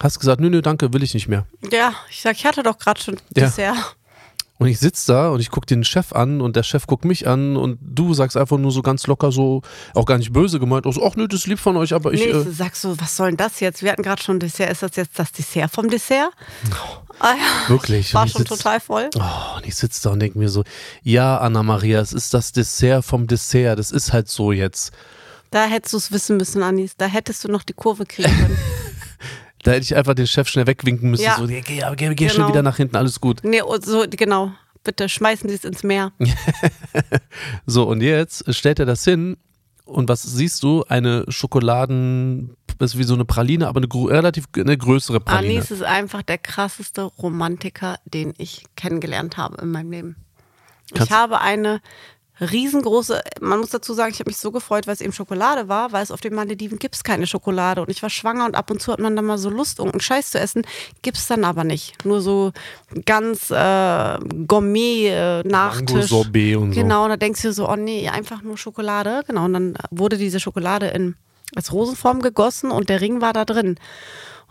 [0.02, 1.46] hast gesagt, nö, nö, danke, will ich nicht mehr.
[1.72, 3.46] Ja, ich sag, ich hatte doch gerade schon Ja.
[3.46, 3.96] Dessert.
[4.60, 7.28] Und ich sitze da und ich gucke den Chef an und der Chef guckt mich
[7.28, 9.62] an und du sagst einfach nur so ganz locker so,
[9.94, 12.14] auch gar nicht böse gemeint, auch so, ach nö, das ist lieb von euch, aber
[12.14, 13.82] ich, nee, äh, ich sag so, was soll denn das jetzt?
[13.84, 14.72] Wir hatten gerade schon Dessert.
[14.72, 16.30] Ist das jetzt das Dessert vom Dessert?
[17.20, 17.70] Ah, ja.
[17.70, 18.14] wirklich.
[18.14, 19.10] War schon sitz- total voll.
[19.18, 20.64] Oh, und ich sitze da und denke mir so,
[21.02, 24.92] ja, Anna-Maria, es ist das Dessert vom Dessert, das ist halt so jetzt.
[25.54, 26.98] Da hättest du es wissen müssen, Anis.
[26.98, 28.58] Da hättest du noch die Kurve kriegen können.
[29.66, 31.38] Da hätte ich einfach den Chef schnell wegwinken müssen, Ja.
[31.38, 32.48] so, geh, geh, geh, geh schnell Genau.
[32.50, 33.40] wieder nach hinten, alles gut.
[33.46, 34.52] nee, und so, genau.
[34.84, 36.12] Bitte schmeißen Sie es ins Meer.
[37.66, 39.38] So, und jetzt stellt er das hin
[39.86, 40.84] und was siehst du?
[40.90, 45.60] Eine Schokoladen, das ist wie so eine Praline, aber eine relativ eine größere Praline.
[45.60, 50.16] Anis ist einfach der krasseste Romantiker, den ich kennengelernt habe in meinem Leben.
[50.94, 51.82] Kannst- ich habe eine
[52.42, 55.92] riesengroße, man muss dazu sagen, ich habe mich so gefreut, weil es eben Schokolade war,
[55.92, 58.72] weil es auf den Malediven gibt es keine Schokolade und ich war schwanger und ab
[58.72, 60.64] und zu hat man dann mal so Lust, irgendeinen Scheiß zu essen,
[61.02, 62.04] gibt es dann aber nicht.
[62.06, 62.52] Nur so
[63.06, 64.18] ganz äh,
[64.48, 65.94] Gourmet-Nachtisch.
[65.94, 66.82] Mango-Sorbet und so.
[66.82, 69.24] Genau, und da denkst du so, oh nee, einfach nur Schokolade.
[69.28, 71.16] Genau, und dann wurde diese Schokolade in
[71.56, 73.78] als Rosenform gegossen und der Ring war da drin.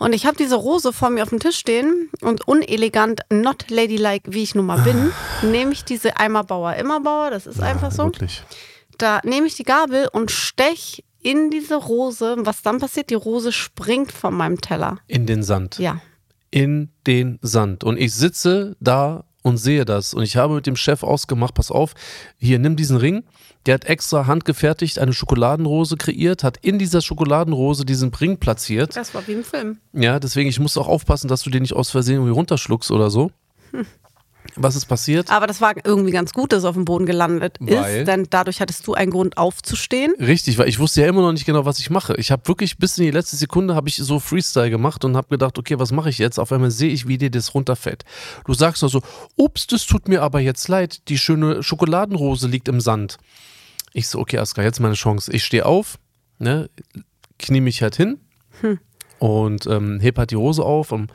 [0.02, 4.32] Und ich habe diese Rose vor mir auf dem Tisch stehen und unelegant, not ladylike,
[4.32, 5.12] wie ich nun mal bin,
[5.48, 8.06] nehme ich diese Eimerbauer Immerbauer, das ist einfach so.
[8.06, 8.42] Wirklich.
[8.98, 12.34] Da nehme ich die Gabel und stech in diese Rose.
[12.38, 13.10] Was dann passiert?
[13.10, 14.98] Die Rose springt von meinem Teller.
[15.06, 15.78] In den Sand.
[15.78, 16.00] Ja.
[16.50, 17.82] in den Sand.
[17.84, 20.14] Und ich sitze da und sehe das.
[20.14, 21.94] Und ich habe mit dem Chef ausgemacht, pass auf,
[22.38, 23.24] hier, nimm diesen Ring.
[23.66, 28.96] Der hat extra handgefertigt eine Schokoladenrose kreiert, hat in dieser Schokoladenrose diesen Ring platziert.
[28.96, 29.78] Das war wie im Film.
[29.92, 33.10] Ja, deswegen, ich muss auch aufpassen, dass du den nicht aus Versehen irgendwie runterschluckst oder
[33.10, 33.30] so.
[34.56, 35.30] Was ist passiert?
[35.30, 38.00] Aber das war irgendwie ganz gut, dass es auf dem Boden gelandet Weil?
[38.00, 40.12] ist, denn dadurch hattest du einen Grund aufzustehen.
[40.18, 42.14] Richtig, weil ich wusste ja immer noch nicht genau, was ich mache.
[42.16, 45.28] Ich habe wirklich bis in die letzte Sekunde habe ich so Freestyle gemacht und habe
[45.28, 46.38] gedacht, okay, was mache ich jetzt?
[46.38, 48.04] Auf einmal sehe ich, wie dir das runterfällt.
[48.44, 49.00] Du sagst also,
[49.36, 51.08] ups, das tut mir aber jetzt leid.
[51.08, 53.18] Die schöne Schokoladenrose liegt im Sand.
[53.94, 55.32] Ich so, okay, Aska, jetzt meine Chance.
[55.32, 55.98] Ich stehe auf,
[56.38, 56.68] ne,
[57.38, 58.18] knie mich halt hin
[59.18, 61.10] und ähm, heb halt die Rose auf und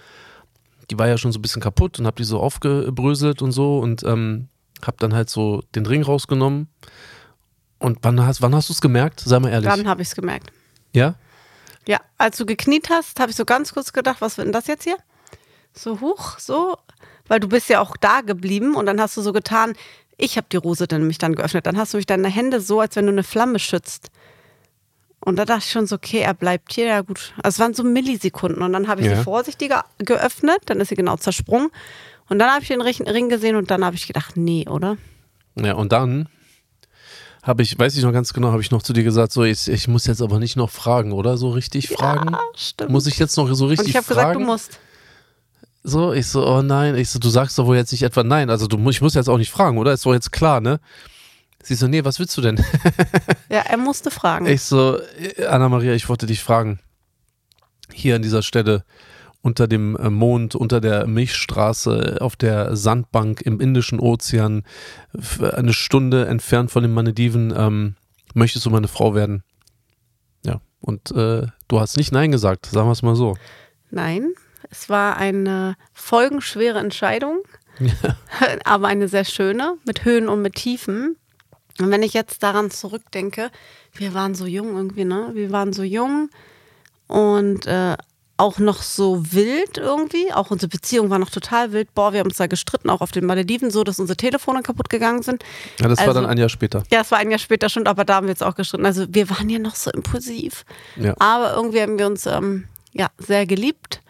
[0.90, 3.80] die war ja schon so ein bisschen kaputt und hab die so aufgebröselt und so
[3.80, 4.48] und ähm,
[4.86, 6.68] hab dann halt so den Ring rausgenommen.
[7.80, 9.20] Und wann hast, wann hast du es gemerkt?
[9.20, 9.70] Sei mal ehrlich.
[9.70, 10.52] Dann habe ich es gemerkt.
[10.94, 11.16] ja?
[11.88, 14.68] Ja, als du gekniet hast, habe ich so ganz kurz gedacht, was wird denn das
[14.68, 14.98] jetzt hier?
[15.74, 16.78] So hoch, so,
[17.30, 19.74] weil du bist ja auch da geblieben und dann hast du so getan,
[20.18, 21.66] ich habe die Rose dann nämlich dann geöffnet.
[21.66, 24.10] Dann hast du mich deine Hände so, als wenn du eine Flamme schützt.
[25.28, 27.34] Und da dachte ich schon so, okay, er bleibt hier, ja gut.
[27.44, 29.18] Also es waren so Millisekunden und dann habe ich Ja.
[29.18, 31.70] sie vorsichtiger geöffnet, dann ist sie genau zersprungen.
[32.30, 34.96] Und dann habe ich den Ring Ring gesehen und dann habe ich gedacht, nee, oder?
[35.56, 36.30] Ja, und dann
[37.44, 39.68] habe ich, weiß ich noch ganz genau, habe ich noch zu dir gesagt, so, ich,
[39.68, 41.36] ich muss jetzt aber nicht noch fragen, oder?
[41.36, 42.32] So richtig fragen?
[42.32, 42.92] Ja, stimmt.
[42.92, 44.18] Muss ich jetzt noch so richtig und ich habe fragen?
[44.20, 44.80] gesagt, du musst.
[45.84, 48.50] So, ich so, oh nein, ich so, du sagst doch wohl jetzt nicht etwa nein,
[48.50, 49.92] also du, ich muss jetzt auch nicht fragen, oder?
[49.92, 50.80] Ist doch jetzt klar, ne?
[51.68, 52.64] Sie so, nee, was willst du denn?
[53.50, 54.46] Ja, er musste fragen.
[54.46, 56.80] Ich so, äh, Anna-Maria, ich wollte dich fragen.
[57.92, 58.86] Hier an dieser Stelle
[59.42, 64.64] unter dem äh, Mond, unter der Milchstraße, auf der Sandbank im Indischen Ozean,
[65.40, 67.96] eine Stunde entfernt von den Malediven, ähm,
[68.34, 69.44] möchtest du meine Frau werden?
[70.46, 73.36] Ja, und äh, du hast nicht Nein gesagt, sagen wir es mal so.
[73.90, 74.34] Nein,
[74.70, 77.40] es war eine folgenschwere Entscheidung,
[78.64, 81.18] aber eine sehr schöne, mit Höhen und mit Tiefen.
[81.80, 83.52] Und wenn ich jetzt daran zurückdenke,
[83.94, 85.32] wir waren so jung irgendwie, ne?
[85.34, 86.30] Wir waren so jung
[87.08, 87.96] und äh,
[88.40, 90.32] auch noch so wild irgendwie.
[90.32, 91.94] Auch unsere Beziehung war noch total wild.
[91.96, 94.90] Boah, wir haben uns da gestritten, auch auf den Malediven, so dass unsere Telefone kaputt
[94.90, 95.44] gegangen sind.
[95.80, 96.84] Ja, das war Also- dann ein Jahr später.
[96.92, 98.86] Ja, es war ein Jahr später schon, aber da haben wir jetzt auch gestritten.
[98.86, 100.66] Also wir waren ja noch so impulsiv.
[100.98, 101.16] Ja.
[101.20, 104.02] Aber irgendwie haben wir uns ähm, ja, sehr geliebt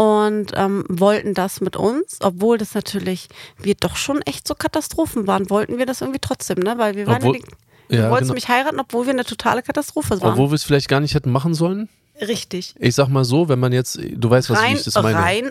[0.00, 3.28] und ähm, wollten das mit uns, obwohl das natürlich,
[3.58, 6.78] wir doch schon echt so Katastrophen waren, wollten wir das irgendwie trotzdem, ne?
[6.78, 7.42] Weil wir waren Obwohl- ja
[7.90, 8.34] die, ja, du wolltest genau.
[8.34, 10.32] mich heiraten, obwohl wir eine totale Katastrophe waren.
[10.32, 11.90] Obwohl wir es vielleicht gar nicht hätten machen sollen.
[12.18, 12.74] Richtig.
[12.78, 15.18] Ich sag mal so, wenn man jetzt, du weißt, was Rein, ich das meine.
[15.18, 15.50] rein äh,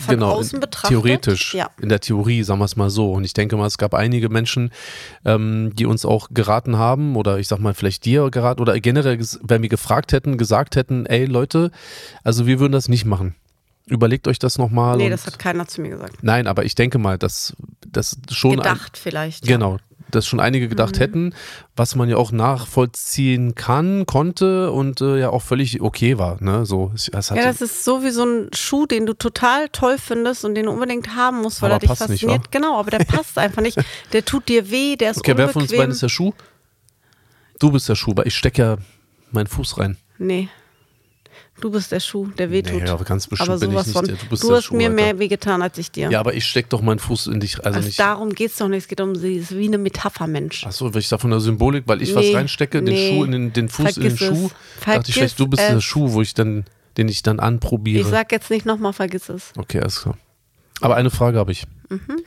[0.00, 0.90] von genau, außen betrachtet.
[0.90, 1.70] theoretisch, Ja.
[1.80, 3.12] in der Theorie, sagen wir es mal so.
[3.12, 4.70] Und ich denke mal, es gab einige Menschen,
[5.24, 9.18] ähm, die uns auch geraten haben, oder ich sag mal, vielleicht dir geraten, oder generell,
[9.42, 11.70] wenn wir gefragt hätten, gesagt hätten, ey Leute,
[12.24, 13.34] also wir würden das nicht machen.
[13.86, 14.96] Überlegt euch das nochmal.
[14.96, 16.22] Nee, das hat keiner zu mir gesagt.
[16.22, 17.54] Nein, aber ich denke mal, dass
[17.90, 18.52] das schon.
[18.52, 19.46] ein- Gedacht vielleicht.
[19.46, 19.56] ja.
[19.56, 19.60] Mhm.
[19.60, 19.76] Genau,
[20.10, 21.34] dass schon einige gedacht hätten,
[21.74, 26.36] was man ja auch nachvollziehen kann, konnte und äh, ja auch völlig okay war.
[26.42, 26.66] Ne?
[26.66, 30.44] So, hat, Ja, das ist so wie so ein Schuh, den du total toll findest
[30.44, 32.44] und den du unbedingt haben musst, weil Aber er dich passt nicht, fasziniert.
[32.44, 32.48] wa?
[32.50, 33.78] genau, aber der passt einfach nicht.
[34.12, 35.78] Der tut dir weh, der ist okay, wer von uns unbequem.
[35.78, 36.32] beiden ist der Schuh?
[37.58, 38.76] Du bist der Schuh, weil ich stecke ja
[39.30, 39.96] meinen Fuß rein.
[40.18, 40.48] Nee.
[41.62, 42.82] Du bist der Schuh, der wehtut.
[42.82, 44.06] Nee, aber ganz bestimmt aber bin ich sowas nicht von.
[44.06, 44.94] du bist du hast Schuh, mir Alter.
[44.96, 46.10] mehr wehgetan als ich dir.
[46.10, 48.00] Ja, aber ich steck doch meinen Fuß in dich, also also nicht.
[48.00, 48.82] darum geht es doch nicht.
[48.82, 49.36] Es geht um sie.
[49.38, 50.66] Es ist wie eine Metapher, Mensch.
[50.66, 53.10] Achso, weil ich da von der Symbolik, weil ich was Nee, reinstecke, den nee.
[53.10, 54.38] Schuh in den, den Fuß in den Vergiss es.
[54.42, 54.50] Schuh,
[54.84, 55.84] dachte ich vielleicht, du bist Vergiss der es.
[55.84, 56.64] Schuh, wo ich dann,
[56.96, 58.00] den ich dann anprobiere.
[58.00, 59.52] Ich sag jetzt nicht nochmal, vergiss es.
[59.56, 60.18] Okay, alles klar.
[60.80, 61.62] Aber eine Frage habe ich.
[61.90, 62.24] Mhm.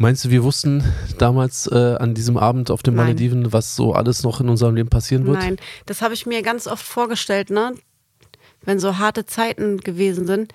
[0.00, 0.82] Meinst du, wir wussten
[1.18, 3.08] damals äh, an diesem Abend auf den Nein.
[3.08, 5.36] Malediven, was so alles noch in unserem Leben passieren wird?
[5.36, 7.74] Nein, das habe ich mir ganz oft vorgestellt, ne?
[8.62, 10.54] Wenn so harte Zeiten gewesen sind.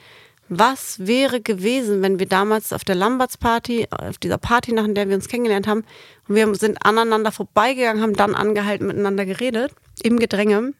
[0.49, 5.09] Was wäre gewesen, wenn wir damals auf der Lamberts Party, auf dieser Party, nach der
[5.09, 5.83] wir uns kennengelernt haben,
[6.27, 10.73] und wir sind aneinander vorbeigegangen, haben dann angehalten, miteinander geredet, im Gedränge.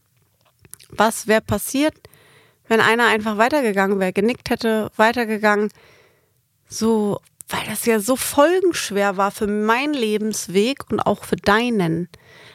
[0.89, 1.93] Was wäre passiert,
[2.68, 5.70] wenn einer einfach weitergegangen wäre, genickt hätte, weitergegangen?
[6.68, 7.20] So,
[7.50, 12.10] weil das ja so folgenschwer war für meinen Lebensweg und auch für deinen.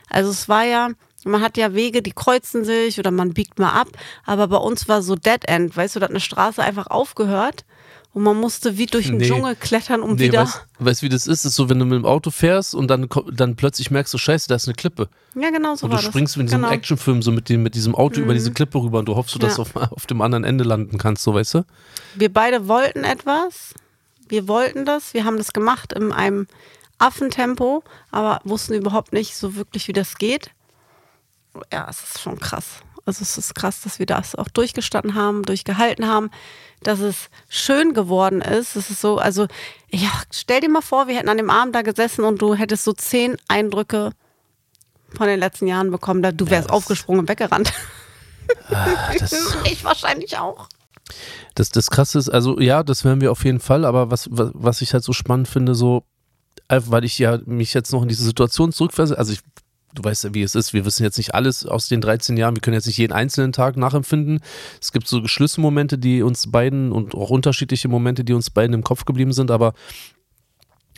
[0.09, 0.89] Also es war ja,
[1.25, 3.89] man hat ja Wege, die kreuzen sich oder man biegt mal ab,
[4.25, 7.65] aber bei uns war so Dead End, weißt du, da hat eine Straße einfach aufgehört
[8.13, 9.29] und man musste wie durch den Nee.
[9.29, 10.41] Dschungel klettern, um Nee, wieder.
[10.43, 11.41] weißt, weißt du, wie das ist?
[11.41, 14.19] Es ist so, wenn du mit dem Auto fährst und dann, dann plötzlich merkst du,
[14.19, 15.09] scheiße, da ist eine Klippe.
[15.37, 16.07] ja, genau so Und du das.
[16.07, 16.69] springst wie in diesem genau.
[16.73, 16.75] Mhm.
[16.75, 19.57] Actionfilm so mit, dem, mit diesem Auto über diese Klippe rüber und du hoffst, dass
[19.59, 19.63] Ja.
[19.65, 21.65] du auf, auf dem anderen Ende landen kannst, so weißt du?
[22.17, 23.75] Wir beide wollten etwas.
[24.31, 25.13] Wir wollten das.
[25.15, 26.47] Wir haben das gemacht in einem
[26.99, 30.51] Affentempo, aber wussten überhaupt nicht so wirklich, wie das geht.
[31.73, 32.67] Ja, es ist schon krass.
[33.07, 36.31] Also es ist krass, dass wir das auch durchgestanden haben, durchgehalten haben,
[36.83, 38.77] dass es schön geworden ist.
[38.77, 39.47] Es ist so, also
[39.91, 42.85] ja, stell dir mal vor, wir hätten an dem Abend da gesessen und du hättest
[42.85, 44.13] so zehn Eindrücke
[45.17, 46.23] von den letzten Jahren bekommen.
[46.23, 47.73] Da- Du wärst das- aufgesprungen und weggerannt.
[49.19, 49.33] Das,
[49.65, 50.69] ich wahrscheinlich auch.
[51.55, 54.51] Das, das Krasse ist, also ja, das werden wir auf jeden Fall, aber was, was,
[54.55, 56.05] was ich halt so spannend finde, so,
[56.69, 59.41] weil ich ja mich jetzt noch in diese Situation zurückversetze, also ich,
[59.95, 62.55] du weißt ja, wie es ist, wir wissen jetzt nicht alles aus den 13 Jahren,
[62.55, 64.41] wir können jetzt nicht jeden einzelnen Tag nachempfinden.
[64.81, 68.85] Es gibt so Schlüsselmomente, die uns beiden und auch unterschiedliche Momente, die uns beiden im
[68.85, 69.75] Kopf geblieben sind, aber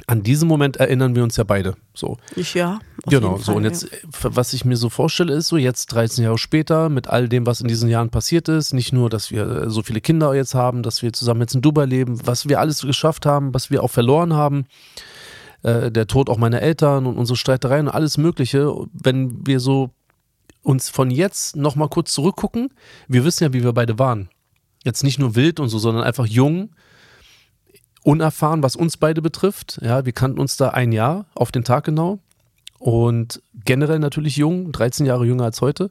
[0.06, 1.76] an diesen Moment erinnern wir uns ja beide.
[1.94, 2.16] So.
[2.34, 2.80] Ich ja.
[3.06, 3.70] Genau, so Fall, und ja.
[3.70, 7.28] jetzt, äh, was ich mir so vorstelle, ist so jetzt 13 Jahre später, mit all
[7.28, 10.34] dem, was in diesen Jahren passiert ist, nicht nur, dass wir äh, so viele Kinder
[10.34, 13.70] jetzt haben, dass wir zusammen jetzt in Dubai leben, was wir alles geschafft haben, was
[13.70, 14.66] wir auch verloren haben,
[15.62, 19.90] äh, der Tod auch meiner Eltern und unsere Streitereien und alles Mögliche, wenn wir so
[20.62, 22.70] uns von jetzt nochmal kurz zurückgucken,
[23.08, 24.28] wir wissen ja, wie wir beide waren.
[24.84, 26.70] Jetzt nicht nur wild und so, sondern einfach jung,
[28.02, 29.78] unerfahren, was uns beide betrifft.
[29.82, 32.18] Ja, wir kannten uns da ein Jahr auf den Tag genau
[32.78, 35.90] und generell natürlich jung, 13 Jahre jünger als heute.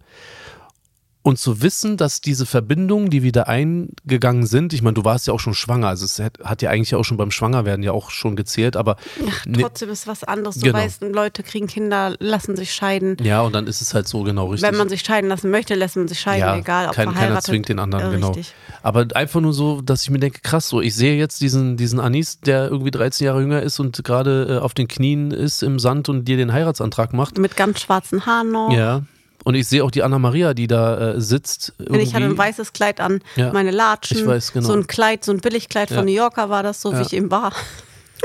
[1.23, 5.33] Und zu wissen, dass diese Verbindungen, die wieder eingegangen sind, ich meine, du warst ja
[5.33, 8.09] auch schon schwanger, also es hat, hat ja eigentlich auch schon beim Schwangerwerden ja auch
[8.09, 8.95] schon gezählt, aber
[9.29, 10.55] Ach, ne- trotzdem ist was anderes.
[10.55, 10.79] Du Genau.
[10.79, 13.17] weißt, Leute kriegen Kinder, lassen sich scheiden.
[13.23, 14.67] ja, und dann ist es halt so genau richtig.
[14.69, 17.17] Wenn man sich scheiden lassen möchte, lässt man sich scheiden, ja, egal ob kein, keiner
[17.17, 17.43] verheiratet.
[17.45, 18.29] zwingt den anderen, äh, genau.
[18.31, 18.53] Richtig.
[18.81, 21.99] Aber einfach nur so, dass ich mir denke, krass, so, ich sehe jetzt diesen, diesen
[21.99, 25.77] Anis, der irgendwie 13 Jahre jünger ist und gerade äh, auf den Knien ist im
[25.77, 27.37] Sand und dir den Heiratsantrag macht.
[27.37, 28.71] Mit ganz schwarzen Haaren noch.
[28.71, 29.03] Ja.
[29.43, 31.73] Und ich sehe auch die Anna-Maria, die da äh, sitzt.
[31.79, 32.37] Und ich hatte ein irgendwie.
[32.39, 33.51] weißes Kleid an, Ja.
[33.51, 34.67] meine Latschen, Ich weiß, genau.
[34.67, 35.97] so ein Kleid, so ein Billigkleid Ja.
[35.97, 37.01] von New Yorker war das, so wie Ja.
[37.01, 37.51] ich eben war.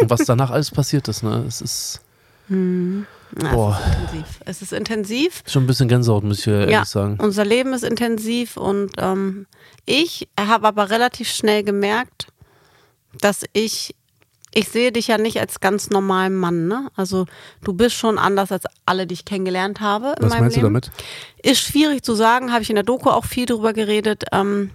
[0.01, 1.45] Und was danach alles passiert ist, ne?
[1.49, 2.01] Es ist
[2.49, 3.81] Ja, Boah.
[3.81, 4.41] Es ist intensiv.
[4.45, 5.43] Es ist intensiv.
[5.49, 7.19] schon ein bisschen Gänsehaut, muss ich ehrlich ja, sagen.
[7.21, 9.47] unser Leben ist intensiv und ähm,
[9.85, 12.29] ich habe aber relativ schnell gemerkt,
[13.21, 13.97] dass ich,
[14.57, 16.89] ich sehe dich ja nicht als ganz normalen Mann, ne?
[16.97, 17.27] Also
[17.63, 20.61] du bist schon anders als alle, die ich kennengelernt habe in Was meinem meinst du
[20.61, 20.73] Leben.
[20.73, 20.91] damit?
[21.43, 24.25] Ist schwierig zu sagen, habe ich in der Doku auch viel drüber geredet.
[24.33, 24.71] Ähm,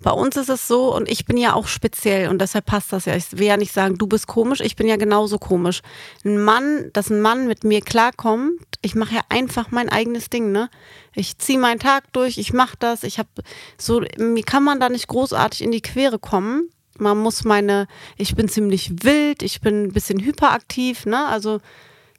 [0.00, 3.06] bei uns ist es so, und ich bin ja auch speziell und deshalb passt das
[3.06, 3.16] ja.
[3.16, 5.82] Ich will ja nicht sagen, du bist komisch, ich bin ja genauso komisch.
[6.24, 10.52] Ein Mann, dass ein Mann mit mir klarkommt, ich mache ja einfach mein eigenes Ding,
[10.52, 10.70] ne?
[11.16, 13.30] Ich ziehe meinen Tag durch, ich mache das, ich habe
[13.76, 16.70] so, mir kann man da nicht großartig in die Quere kommen.
[16.98, 17.86] Man muss meine,
[18.16, 21.26] ich bin ziemlich wild, ich bin ein bisschen hyperaktiv, ne?
[21.26, 21.60] Also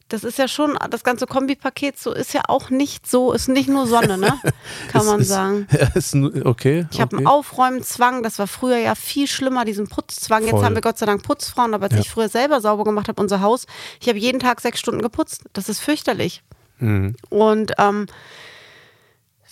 [0.08, 3.68] das ist ja schon, das ganze Kombipaket so ist ja auch nicht so, ist nicht
[3.68, 4.40] nur Sonne, ne?
[4.92, 5.68] Kann man ist, sagen.
[5.72, 6.86] Ja, ist, okay.
[6.92, 7.18] Ich habe okay.
[7.18, 10.44] einen Aufräumzwang, das war früher ja viel schlimmer, diesen Putzzwang.
[10.44, 10.64] Jetzt Voll.
[10.64, 12.00] haben wir Gott sei Dank Putzfrauen, aber als Ja.
[12.02, 13.66] ich früher selber sauber gemacht habe, unser Haus,
[14.00, 15.44] ich habe jeden Tag sechs Stunden geputzt.
[15.54, 16.44] Das ist fürchterlich.
[16.78, 17.16] Mhm.
[17.30, 18.06] Und ähm,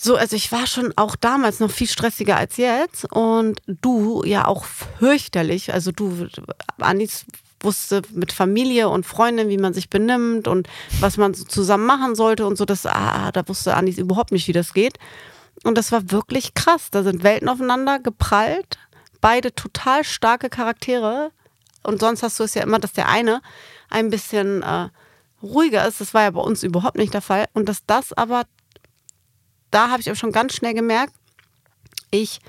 [0.04, 4.46] so, also ich war schon auch damals noch viel stressiger als jetzt und du ja
[4.48, 5.74] auch fürchterlich.
[5.74, 6.28] Also du,
[6.80, 7.26] Anis
[7.62, 10.68] wusste mit Familie und Freundin, wie man sich benimmt und
[11.00, 12.66] was man so zusammen machen sollte und so.
[12.66, 14.98] Das, ah, da wusste Anis überhaupt nicht, wie das geht.
[15.64, 16.90] Und das war wirklich krass.
[16.92, 18.78] Da sind Welten aufeinander geprallt.
[19.22, 21.32] Beide total starke Charaktere.
[21.84, 23.42] Und sonst hast du es ja immer, dass der eine
[23.90, 24.90] ein bisschen äh,
[25.42, 26.02] ruhiger ist.
[26.02, 27.46] Das war ja bei uns überhaupt nicht der Fall.
[27.54, 28.44] Und dass das aber,
[29.74, 31.14] da habe ich auch schon ganz schnell gemerkt,
[32.12, 32.40] ich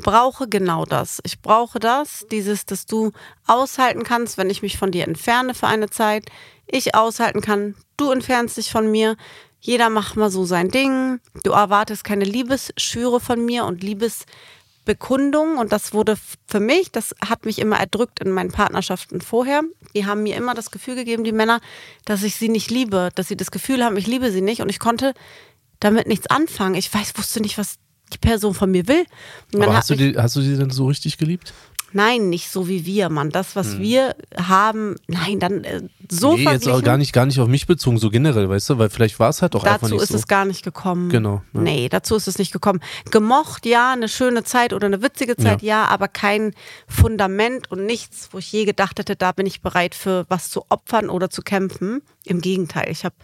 [0.00, 1.20] brauche genau das.
[1.24, 3.12] Ich brauche das, dieses, dass du
[3.46, 6.26] aushalten kannst, wenn ich mich von dir entferne für eine Zeit.
[6.66, 9.16] Ich aushalten kann, du entfernst dich von mir.
[9.60, 11.20] Jeder macht mal so sein Ding.
[11.44, 15.58] Du erwartest keine Liebesschwüre von mir und Liebesbekundung.
[15.58, 16.16] Und das wurde
[16.46, 19.62] für mich, das hat mich immer erdrückt in meinen Partnerschaften vorher.
[19.94, 21.60] Die haben mir immer das Gefühl gegeben, die Männer,
[22.06, 24.62] dass ich sie nicht liebe, dass sie das Gefühl haben, ich liebe sie nicht.
[24.62, 25.12] Und ich konnte
[25.80, 26.74] damit nichts anfangen.
[26.74, 27.76] Ich weiß, wusste nicht, was
[28.12, 29.04] die Person von mir will.
[29.54, 31.52] Aber hast du, die, hast du die denn so richtig geliebt?
[31.92, 33.30] Nein, nicht so wie wir, Mann.
[33.30, 36.44] Das, was wir haben, nein, dann äh, so Hm.
[36.44, 38.78] nee, jetzt auch gar nicht, gar nicht auf mich bezogen, so generell, weißt du?
[38.78, 40.16] Weil vielleicht war es halt auch einfach Dazu nicht ist so.
[40.16, 41.08] es gar nicht gekommen.
[41.08, 41.60] Genau, ja.
[41.60, 42.80] Nee, dazu ist es nicht gekommen.
[43.10, 46.54] Gemocht, ja, eine schöne Zeit oder eine witzige Zeit, ja, aber kein
[46.86, 50.64] Fundament und nichts, wo ich je gedacht hätte, da bin ich bereit für was zu
[50.68, 52.02] opfern oder zu kämpfen.
[52.24, 53.16] Im Gegenteil, ich habe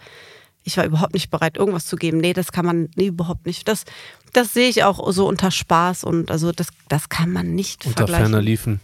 [0.67, 2.19] ich war überhaupt nicht bereit, irgendwas zu geben.
[2.19, 3.67] Nee, das kann man nee, überhaupt nicht.
[3.67, 3.85] Das,
[4.33, 7.99] das sehe ich auch so unter Spaß und also das, das kann man nicht Unter
[7.99, 8.25] vergleichen.
[8.27, 8.81] ferner Liefen.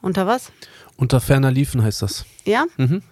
[0.00, 0.50] unter was?
[0.96, 2.24] Unter ferner Liefen heißt das.
[2.44, 2.64] Ja?
[2.78, 3.02] Mhm.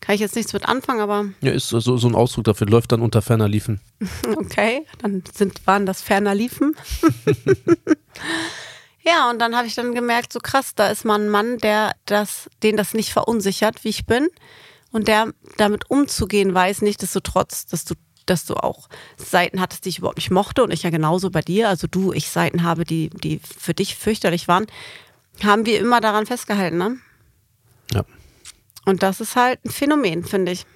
[0.00, 2.90] Kann ich jetzt nichts mit anfangen, aber Ja, ist so, so ein Ausdruck dafür, läuft
[2.92, 3.80] dann unter ferner Liefen.
[4.36, 6.74] Okay, dann sind, waren das ferner Liefen.
[9.02, 11.92] ja, und dann habe ich dann gemerkt, so krass, da ist mal ein Mann, der
[12.06, 14.28] das, den das nicht verunsichert, wie ich bin,
[14.92, 17.94] und der damit umzugehen weiß, nichtsdestotrotz, dass du,
[18.26, 21.42] dass du auch Seiten hattest, die ich überhaupt nicht mochte, und ich ja genauso bei
[21.42, 24.66] dir, also du, ich Seiten habe, die, die für dich fürchterlich waren,
[25.42, 26.96] haben wir immer daran festgehalten, ne?
[27.92, 28.04] Ja.
[28.84, 30.66] Und das ist halt ein Phänomen, finde ich.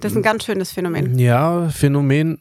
[0.00, 1.18] Das ist ein ganz schönes Phänomen.
[1.18, 2.38] Ja, Phänomen.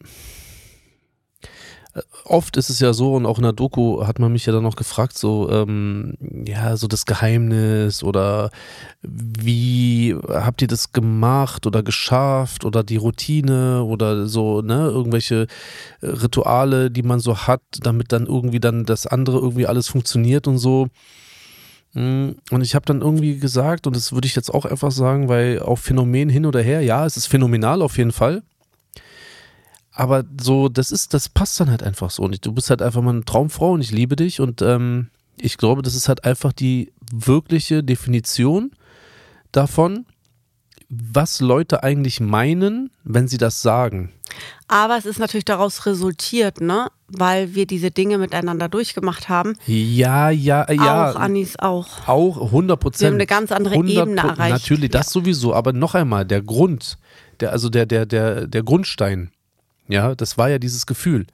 [2.26, 4.64] Oft ist es ja so, und auch in der Doku hat man mich ja dann
[4.64, 8.52] noch gefragt, so, ähm, ja, so das Geheimnis oder
[9.02, 15.48] wie habt ihr das gemacht oder geschafft oder die Routine oder so, ne, irgendwelche
[16.02, 20.48] äh, Rituale, die man so hat, damit dann irgendwie dann das andere irgendwie alles funktioniert
[20.48, 20.88] und so.
[21.94, 25.30] Mm, Und ich habe dann irgendwie gesagt, und das würde ich jetzt auch einfach sagen,
[25.30, 28.44] weil auf Phänomen hin oder her, ja, es ist phänomenal auf jeden Fall.
[29.98, 32.22] Aber so, das ist, das passt dann halt einfach so.
[32.22, 34.40] Und du bist halt einfach mal eine Traumfrau und ich liebe dich.
[34.40, 35.08] Und ähm,
[35.42, 38.70] ich glaube, das ist halt einfach die wirkliche Definition
[39.52, 40.06] davon,
[40.88, 44.14] was Leute eigentlich meinen, wenn sie das sagen.
[44.68, 46.92] Aber es ist natürlich daraus resultiert, ne?
[47.08, 49.56] Weil wir diese Dinge miteinander durchgemacht haben.
[49.66, 51.10] Ja, ja, ja.
[51.10, 52.08] Auch Anis auch.
[52.08, 53.02] Auch 100 Prozent.
[53.02, 54.52] Wir haben eine ganz andere Ebene erreicht.
[54.52, 55.56] Natürlich, das sowieso.
[55.56, 57.00] Aber noch einmal, der Grund,
[57.40, 59.32] der, also der, der, der, der Grundstein,
[59.88, 61.28] ja, das war ja dieses Gefühl.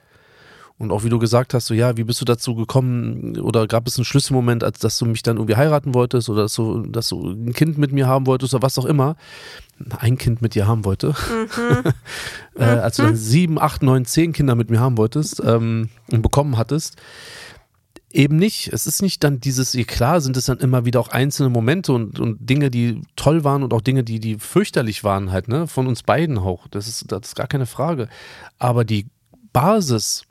[0.80, 3.88] Und auch wie du gesagt hast, so ja, wie bist du dazu gekommen oder gab
[3.88, 7.10] es einen Schlüsselmoment, als dass du mich dann irgendwie heiraten wolltest oder dass du, dass
[7.10, 9.16] du ein Kind mit mir haben wolltest oder was auch immer.
[10.00, 11.10] Ein Kind mit dir haben wollte.
[11.10, 11.94] Mhm.
[12.60, 16.22] äh, als du dann sieben, acht, neun, zehn Kinder mit mir haben wolltest ähm, und
[16.22, 16.98] bekommen hattest.
[18.14, 18.72] Eben nicht.
[18.72, 22.20] Es ist nicht dann dieses, klar sind es dann immer wieder auch einzelne Momente und,
[22.20, 25.68] und Dinge, die toll waren und auch Dinge, die, die fürchterlich waren halt, ne?
[25.68, 26.68] Von uns beiden auch.
[26.68, 28.08] Das ist, das ist gar keine Frage.
[28.60, 29.08] Aber die
[29.52, 30.26] Basis,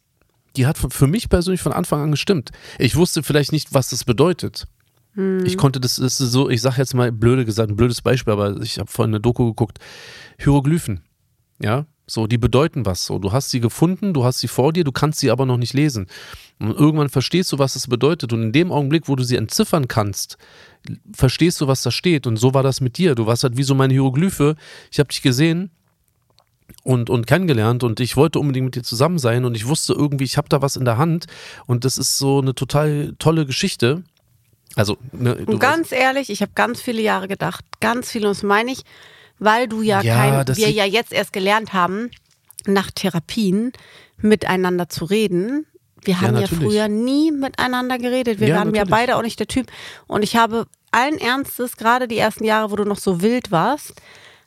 [0.54, 2.52] die hat für mich persönlich von Anfang an gestimmt.
[2.78, 4.68] Ich wusste vielleicht nicht, was das bedeutet.
[5.14, 5.44] Hm.
[5.44, 8.32] Ich konnte das, das ist so, ich sage jetzt mal blöde gesagt, ein blödes Beispiel,
[8.32, 9.78] aber ich habe vorhin eine Doku geguckt.
[10.38, 11.00] Hieroglyphen.
[11.60, 13.04] Ja, so, die bedeuten was.
[13.04, 15.56] So, du hast sie gefunden, du hast sie vor dir, du kannst sie aber noch
[15.56, 16.06] nicht lesen.
[16.58, 18.32] Und irgendwann verstehst du, was das bedeutet.
[18.32, 20.36] Und in dem Augenblick, wo du sie entziffern kannst,
[21.14, 22.26] verstehst du, was da steht.
[22.26, 23.14] Und so war das mit dir.
[23.14, 24.56] Du warst halt wie so meine Hieroglyphe.
[24.90, 25.70] Ich habe dich gesehen
[26.82, 30.24] und, und kennengelernt und ich wollte unbedingt mit dir zusammen sein und ich wusste irgendwie,
[30.24, 31.26] ich habe da was in der Hand
[31.66, 34.02] und das ist so eine total tolle Geschichte.
[34.74, 38.42] Also, ne, ganz weißt, ehrlich, ich habe ganz viele Jahre gedacht, ganz viele, und das
[38.42, 38.84] meine ich,
[39.38, 42.10] weil du ja, ja kein, wir ja jetzt erst gelernt haben,
[42.66, 43.72] nach Therapien
[44.18, 45.66] miteinander zu reden.
[46.04, 48.40] Wir haben ja, ja früher nie miteinander geredet.
[48.40, 49.70] Wir waren ja beide auch nicht der Typ.
[50.06, 53.94] Und ich habe allen Ernstes, gerade die ersten Jahre, wo du noch so wild warst,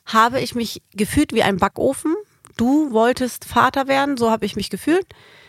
[0.04, 2.14] habe ich mich gefühlt wie ein Backofen.
[2.56, 5.06] Du wolltest Vater werden, so habe ich mich gefühlt.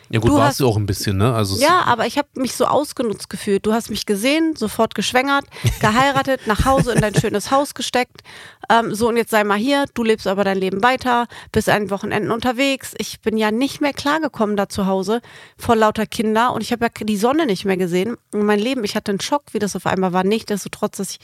[0.09, 1.33] Ja gut, du warst du auch ein bisschen, ne?
[1.33, 3.65] Also ja, aber ich habe mich so ausgenutzt gefühlt.
[3.65, 5.45] Du hast mich gesehen, sofort geschwängert,
[5.81, 8.21] geheiratet, nach Hause in dein schönes Haus gesteckt.
[8.69, 11.89] Ähm, so und jetzt sei mal hier, du lebst aber dein Leben weiter, bist ein
[11.89, 12.93] Wochenenden unterwegs.
[12.97, 15.21] Ich bin ja nicht mehr klargekommen da zu Hause
[15.57, 18.15] vor lauter Kinder und ich habe ja die Sonne nicht mehr gesehen.
[18.31, 20.23] Und mein Leben, ich hatte einen Schock, wie das auf einmal war.
[20.23, 21.19] Nicht, dass so trotz, dass ich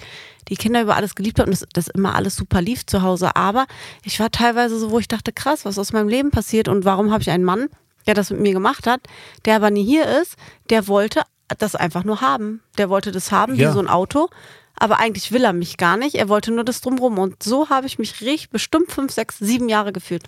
[0.50, 3.36] die Kinder über alles geliebt habe und dass das immer alles super lief zu Hause.
[3.36, 3.66] Aber
[4.04, 7.12] ich war teilweise so, wo ich dachte, krass, was aus meinem Leben passiert und warum
[7.12, 7.70] habe ich einen Mann?
[8.08, 9.02] Der das mit mir gemacht hat,
[9.46, 10.36] der aber nie hier ist,
[10.70, 11.22] der wollte
[11.60, 12.62] das einfach nur haben.
[12.78, 13.70] Der wollte das haben, ja.
[13.70, 14.30] wie so ein Auto.
[14.76, 16.16] Aber eigentlich will er mich gar nicht.
[16.16, 17.20] Er wollte nur das drumrum.
[17.20, 20.24] Und so habe ich mich richtig bestimmt fünf, sechs, sieben Jahre gefühlt.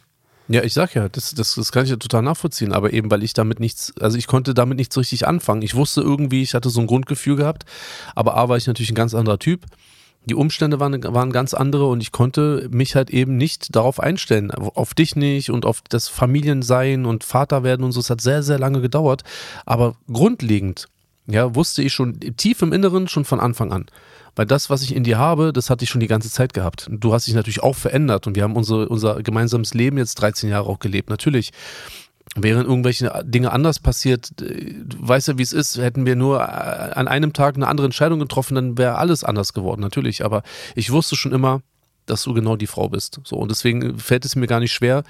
[0.48, 3.24] Ja, ich sag ja, das, das, das kann ich ja total nachvollziehen, aber eben, weil
[3.24, 5.64] ich damit nichts, also ich konnte damit nichts richtig anfangen.
[5.64, 7.66] Ich wusste irgendwie, ich hatte so ein Grundgefühl gehabt,
[8.14, 9.66] aber A war ich natürlich ein ganz anderer Typ
[10.26, 14.52] die Umstände waren, waren ganz andere und ich konnte mich halt eben nicht darauf einstellen.
[14.52, 18.00] Auf dich nicht und auf das Familiensein und Vater werden und so.
[18.00, 19.24] Es hat sehr, sehr lange gedauert.
[19.66, 20.88] Aber grundlegend,
[21.28, 23.86] ja, wusste ich schon tief im Inneren schon von Anfang an.
[24.36, 26.88] Weil das, was ich in dir habe, das hatte ich schon die ganze Zeit gehabt.
[26.92, 30.50] Du hast dich natürlich auch verändert und wir haben unsere, unser gemeinsames Leben jetzt 13
[30.50, 31.52] Jahre auch gelebt, natürlich.
[32.38, 36.42] Wären irgendwelche Dinge anders passiert, äh, du weißt ja, wie es ist, hätten wir nur
[36.42, 40.24] äh, an einem Tag eine andere Entscheidung getroffen, dann wäre alles anders geworden, natürlich.
[40.26, 40.44] Aber
[40.76, 41.62] ich wusste schon immer,
[42.06, 43.20] dass du genau die Frau bist.
[43.24, 45.04] So, und deswegen fällt es mir gar nicht schwer,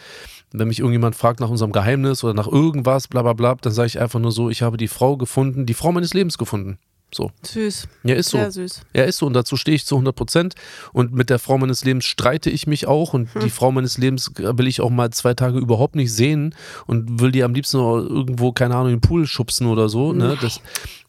[0.51, 3.87] wenn mich irgendjemand fragt nach unserem Geheimnis oder nach irgendwas, bla bla bla, dann sage
[3.87, 6.77] ich einfach nur so, ich habe die Frau gefunden, die Frau meines Lebens gefunden.
[7.13, 7.31] So.
[7.43, 7.87] Süß.
[8.03, 8.37] Ja, ist so.
[8.37, 8.81] Sehr süß.
[8.93, 9.25] Ja, ist so.
[9.25, 10.55] Und dazu stehe ich zu 100 Prozent.
[10.91, 13.13] Und mit der Frau meines Lebens streite ich mich auch.
[13.13, 13.41] Und hm.
[13.41, 16.55] die Frau meines Lebens will ich auch mal zwei Tage überhaupt nicht sehen.
[16.87, 20.13] Und will die am liebsten irgendwo, keine Ahnung, in den Pool schubsen oder so.
[20.13, 20.37] Ne?
[20.41, 20.59] Das,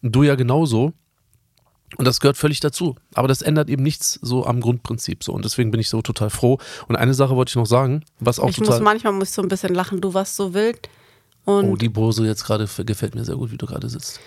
[0.02, 0.92] du ja genauso.
[1.96, 2.96] Und das gehört völlig dazu.
[3.14, 5.32] Aber das ändert eben nichts so am Grundprinzip so.
[5.32, 6.58] Und deswegen bin ich so total froh.
[6.88, 8.78] Und eine Sache wollte ich noch sagen, was auch ich total.
[8.78, 10.00] Muss, manchmal muss ich so ein bisschen lachen.
[10.00, 10.88] Du warst so wild.
[11.44, 14.20] Und oh, die Pose jetzt gerade gefällt mir sehr gut, wie du gerade sitzt.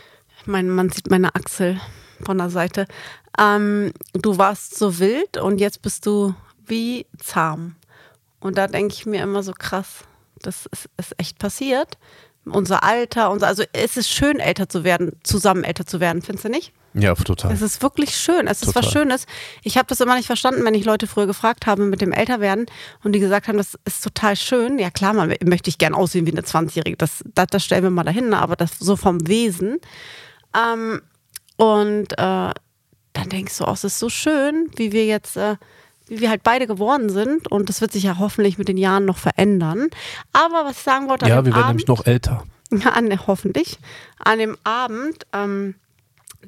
[0.50, 1.80] Mein, man sieht meine Achsel
[2.26, 2.88] von der Seite.
[3.38, 6.34] Ähm, du warst so wild und jetzt bist du
[6.66, 7.76] wie zahm.
[8.39, 10.06] Und da denke ich mir immer so krass,
[10.41, 12.00] das ist, ist echt passiert.
[12.45, 16.45] Unser Alter, unser, also es ist schön, älter zu werden, zusammen älter zu werden, findest
[16.45, 16.74] du nicht?
[16.95, 17.52] Ja, total.
[17.52, 18.47] Es ist wirklich schön.
[18.47, 18.70] Es total.
[18.70, 19.26] ist was Schönes.
[19.62, 22.66] Ich habe das immer nicht verstanden, wenn ich Leute früher gefragt habe mit dem Älterwerden
[23.04, 24.80] und die gesagt haben, das ist total schön.
[24.80, 26.97] Ja klar, man möchte ich gern aussehen wie eine 20-Jährige.
[26.97, 29.78] Das, das, das stellen wir mal dahin, aber das so vom Wesen.
[30.56, 31.02] Ähm,
[31.58, 32.16] und äh,
[33.14, 35.58] dann denkst du, oh, es ist so schön, wie wir jetzt, äh,
[36.08, 37.52] wie wir halt beide geworden sind.
[37.52, 39.89] Und das wird sich ja hoffentlich mit den Jahren noch verändern.
[40.32, 42.43] Aber was ich sagen wollte, ja, wir werden Abend, nämlich noch älter.
[42.72, 42.93] Ja,
[43.26, 43.80] hoffentlich.
[44.20, 45.74] An dem Abend ähm,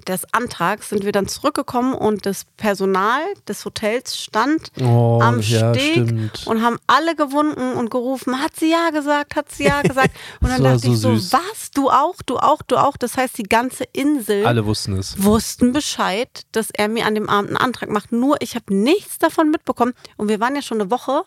[0.07, 5.73] des Antrags sind wir dann zurückgekommen und das Personal des Hotels stand oh, am ja,
[5.73, 6.47] Steg stimmt.
[6.47, 10.11] und haben alle gewunken und gerufen, hat sie ja gesagt, hat sie ja gesagt.
[10.39, 11.33] Und dann dachte so ich so, süß.
[11.33, 12.97] was, du auch, du auch, du auch.
[12.97, 15.21] Das heißt, die ganze Insel alle wussten es.
[15.21, 18.11] Wussten Bescheid, dass er mir an dem Abend einen Antrag macht.
[18.11, 19.93] Nur ich habe nichts davon mitbekommen.
[20.17, 21.23] Und wir waren ja schon eine Woche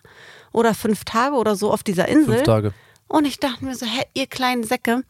[0.53, 2.37] oder fünf Tage oder so auf dieser Insel.
[2.37, 2.73] Fünf Tage.
[3.09, 5.05] Und ich dachte mir so, hä, ihr kleinen Säcke,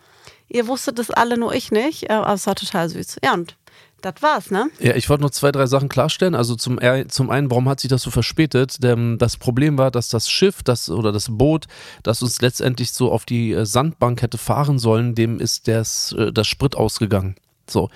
[0.49, 2.11] Ihr wusstet das alle, nur ich nicht.
[2.11, 3.17] Aber es war total süß.
[3.23, 3.57] Ja, und
[4.05, 4.69] das war's, ne?
[4.81, 6.35] Ja, ich wollte noch zwei, drei Sachen klarstellen.
[6.35, 6.79] Also zum,
[7.09, 8.83] zum einen, warum hat sich das so verspätet?
[8.83, 11.67] Denn das Problem war, dass das Schiff das, oder das Boot,
[12.03, 16.33] das uns letztendlich so auf die äh, Sandbank hätte fahren sollen, dem ist das, äh,
[16.33, 17.37] das Sprit ausgegangen.
[17.69, 17.89] So.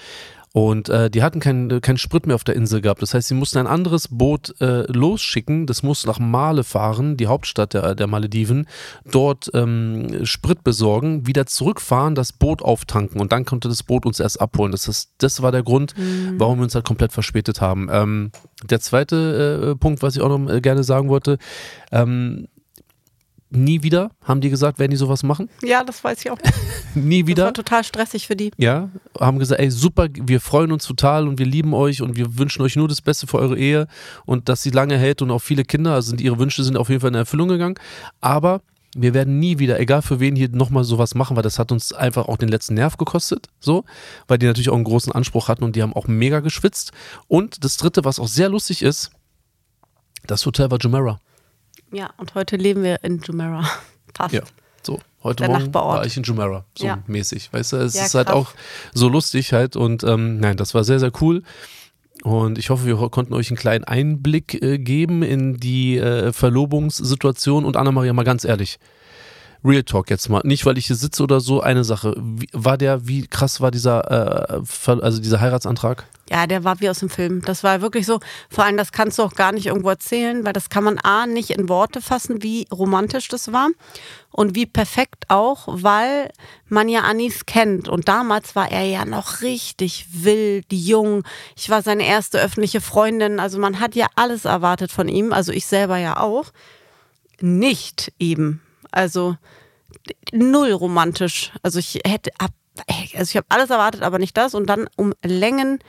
[0.52, 3.02] Und äh, die hatten keinen kein Sprit mehr auf der Insel gehabt.
[3.02, 5.66] Das heißt, sie mussten ein anderes Boot äh, losschicken.
[5.66, 8.66] Das muss nach Male fahren, die Hauptstadt der, der Malediven.
[9.10, 13.20] Dort ähm, Sprit besorgen, wieder zurückfahren, das Boot auftanken.
[13.20, 14.72] Und dann konnte das Boot uns erst abholen.
[14.72, 16.34] Das, ist, das war der Grund, mhm.
[16.38, 17.88] warum wir uns halt komplett verspätet haben.
[17.90, 18.30] Ähm,
[18.64, 21.38] der zweite äh, Punkt, was ich auch noch äh, gerne sagen wollte,
[21.92, 22.48] ähm,
[23.50, 25.48] nie wieder, haben die gesagt, werden die sowas machen?
[25.62, 26.38] Ja, das weiß ich auch.
[26.94, 27.44] nie wieder.
[27.44, 28.50] Das war total stressig für die.
[28.56, 32.38] Ja, haben gesagt, ey, super, wir freuen uns total und wir lieben euch und wir
[32.38, 33.86] wünschen euch nur das Beste für eure Ehe
[34.26, 37.00] und dass sie lange hält und auch viele Kinder, also ihre Wünsche sind auf jeden
[37.00, 37.76] Fall in Erfüllung gegangen.
[38.20, 38.60] Aber
[38.94, 41.92] wir werden nie wieder, egal für wen hier nochmal sowas machen, weil das hat uns
[41.92, 43.84] einfach auch den letzten Nerv gekostet, so,
[44.26, 46.92] weil die natürlich auch einen großen Anspruch hatten und die haben auch mega geschwitzt.
[47.26, 49.10] Und das dritte, was auch sehr lustig ist,
[50.26, 51.20] das Hotel war Jumeirah.
[51.92, 53.68] Ja, und heute leben wir in Jumeirah.
[54.14, 54.34] Fast.
[54.34, 54.42] Ja,
[54.82, 54.98] so.
[55.22, 55.98] Heute Der Morgen Nachbarort.
[55.98, 57.02] war ich in Jumeirah, so ja.
[57.06, 57.52] mäßig.
[57.52, 58.52] Weißt du, es ja, ist halt auch
[58.94, 61.42] so lustig halt und ähm, nein, das war sehr, sehr cool.
[62.22, 67.64] Und ich hoffe, wir konnten euch einen kleinen Einblick äh, geben in die äh, Verlobungssituation.
[67.64, 68.78] Und Anna-Maria, mal ganz ehrlich,
[69.64, 70.40] Real Talk jetzt mal.
[70.44, 72.14] Nicht, weil ich hier sitze oder so, eine Sache.
[72.16, 76.06] Wie, war der, wie krass war dieser, äh, also dieser Heiratsantrag?
[76.30, 77.42] Ja, der war wie aus dem Film.
[77.42, 78.20] Das war wirklich so.
[78.50, 81.26] Vor allem, das kannst du auch gar nicht irgendwo erzählen, weil das kann man A
[81.26, 83.68] nicht in Worte fassen, wie romantisch das war.
[84.30, 86.30] Und wie perfekt auch, weil
[86.68, 87.88] man ja Anis kennt.
[87.88, 91.24] Und damals war er ja noch richtig wild, jung.
[91.56, 93.40] Ich war seine erste öffentliche Freundin.
[93.40, 95.32] Also man hat ja alles erwartet von ihm.
[95.32, 96.52] Also ich selber ja auch.
[97.40, 98.60] Nicht eben.
[98.90, 99.36] Also
[100.32, 101.52] null romantisch.
[101.62, 102.30] Also ich hätte
[103.16, 104.54] also ich habe alles erwartet, aber nicht das.
[104.54, 105.80] Und dann um Längen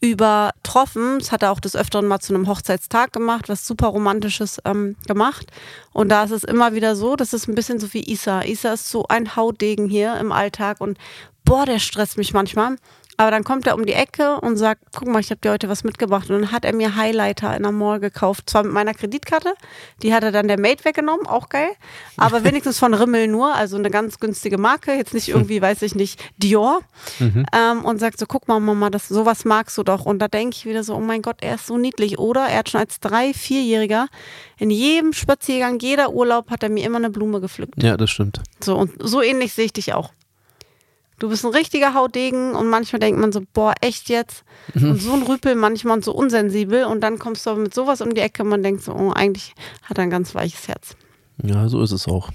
[0.00, 1.18] übertroffen.
[1.18, 4.96] Das hat er auch des Öfteren mal zu einem Hochzeitstag gemacht, was super Romantisches ähm,
[5.06, 5.50] gemacht.
[5.92, 8.42] Und da ist es immer wieder so, das ist ein bisschen so wie Isa.
[8.42, 10.98] Isa ist so ein Hautdegen hier im Alltag und
[11.44, 12.76] boah, der stresst mich manchmal.
[13.16, 15.68] Aber dann kommt er um die Ecke und sagt, guck mal, ich habe dir heute
[15.68, 16.30] was mitgebracht.
[16.30, 18.50] Und dann hat er mir Highlighter in der Mall gekauft.
[18.50, 19.54] Zwar mit meiner Kreditkarte,
[20.02, 21.70] die hat er dann der Mate weggenommen, auch geil.
[22.16, 24.94] Aber wenigstens von Rimmel nur, also eine ganz günstige Marke.
[24.94, 26.80] Jetzt nicht irgendwie, weiß ich nicht, Dior.
[27.18, 27.46] Mhm.
[27.54, 30.06] Ähm, und sagt so, guck mal, Mama, das, sowas magst du doch.
[30.06, 32.18] Und da denke ich wieder so, oh mein Gott, er ist so niedlich.
[32.18, 34.08] Oder er hat schon als drei-, vierjähriger
[34.58, 37.82] in jedem Spaziergang, jeder Urlaub hat er mir immer eine Blume gepflückt.
[37.82, 38.40] Ja, das stimmt.
[38.62, 40.10] So, und so ähnlich sehe ich dich auch.
[41.18, 44.44] Du bist ein richtiger Hautdegen und manchmal denkt man so, boah, echt jetzt?
[44.74, 44.90] Mhm.
[44.90, 48.00] Und so ein Rüpel manchmal und so unsensibel und dann kommst du aber mit sowas
[48.00, 50.96] um die Ecke und man denkt so, oh, eigentlich hat er ein ganz weiches Herz.
[51.42, 52.30] Ja, so ist es auch.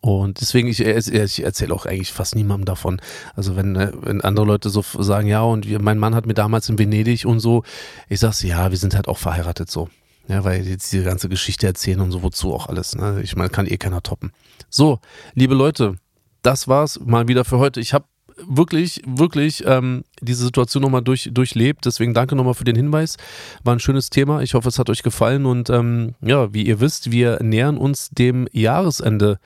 [0.00, 3.00] Und deswegen, ich, ich erzähle auch eigentlich fast niemandem davon.
[3.34, 6.68] Also wenn, äh, wenn andere Leute so sagen, ja, und mein Mann hat mir damals
[6.68, 7.62] in Venedig und so,
[8.10, 9.88] ich sag's, ja, wir sind halt auch verheiratet so.
[10.28, 12.94] Ja, weil jetzt diese ganze Geschichte erzählen und so, wozu auch alles.
[12.94, 13.20] Ne?
[13.22, 14.32] Ich meine, kann eh keiner toppen.
[14.68, 14.98] So,
[15.34, 15.96] liebe Leute,
[16.42, 17.80] das war's mal wieder für heute.
[17.80, 18.04] Ich habe
[18.46, 21.86] wirklich, wirklich ähm, diese Situation nochmal durch, durchlebt.
[21.86, 23.16] Deswegen danke nochmal für den Hinweis.
[23.62, 24.42] War ein schönes Thema.
[24.42, 25.46] Ich hoffe, es hat euch gefallen.
[25.46, 29.38] Und ähm, ja, wie ihr wisst, wir nähern uns dem Jahresende.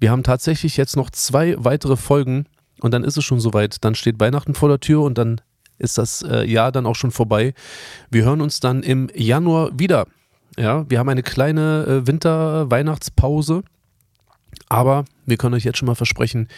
[0.00, 2.46] Wir haben tatsächlich jetzt noch zwei weitere Folgen
[2.80, 3.84] und dann ist es schon soweit.
[3.84, 5.40] Dann steht Weihnachten vor der Tür und dann
[5.78, 7.54] ist das äh, Jahr dann auch schon vorbei.
[8.10, 10.06] Wir hören uns dann im Januar wieder.
[10.58, 13.62] Ja, wir haben eine kleine äh, Winter-Weihnachtspause.
[14.68, 16.48] Aber wir können euch jetzt schon mal versprechen,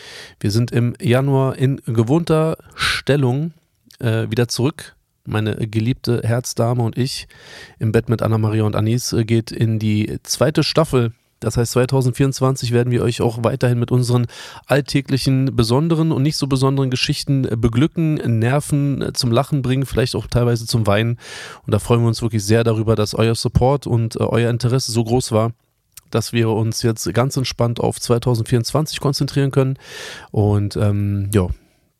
[0.40, 3.52] wir sind im Januar in gewohnter Stellung
[3.98, 4.96] äh, wieder zurück.
[5.26, 7.28] Meine geliebte Herzdame und ich
[7.78, 11.12] im Bett mit Anna-Maria und Anis äh, geht in die zweite Staffel.
[11.40, 14.26] Das heißt, 2024 werden wir euch auch weiterhin mit unseren
[14.66, 20.14] alltäglichen, besonderen und nicht so besonderen Geschichten äh, beglücken, nerven, äh, zum Lachen bringen, vielleicht
[20.14, 21.18] auch teilweise zum Weinen.
[21.66, 25.04] Und da freuen wir uns wirklich sehr darüber, dass euer Support und euer Interesse so
[25.04, 25.52] groß war
[26.14, 29.78] dass wir uns jetzt ganz entspannt auf 2024 konzentrieren können.
[30.30, 31.48] Und ähm, ja,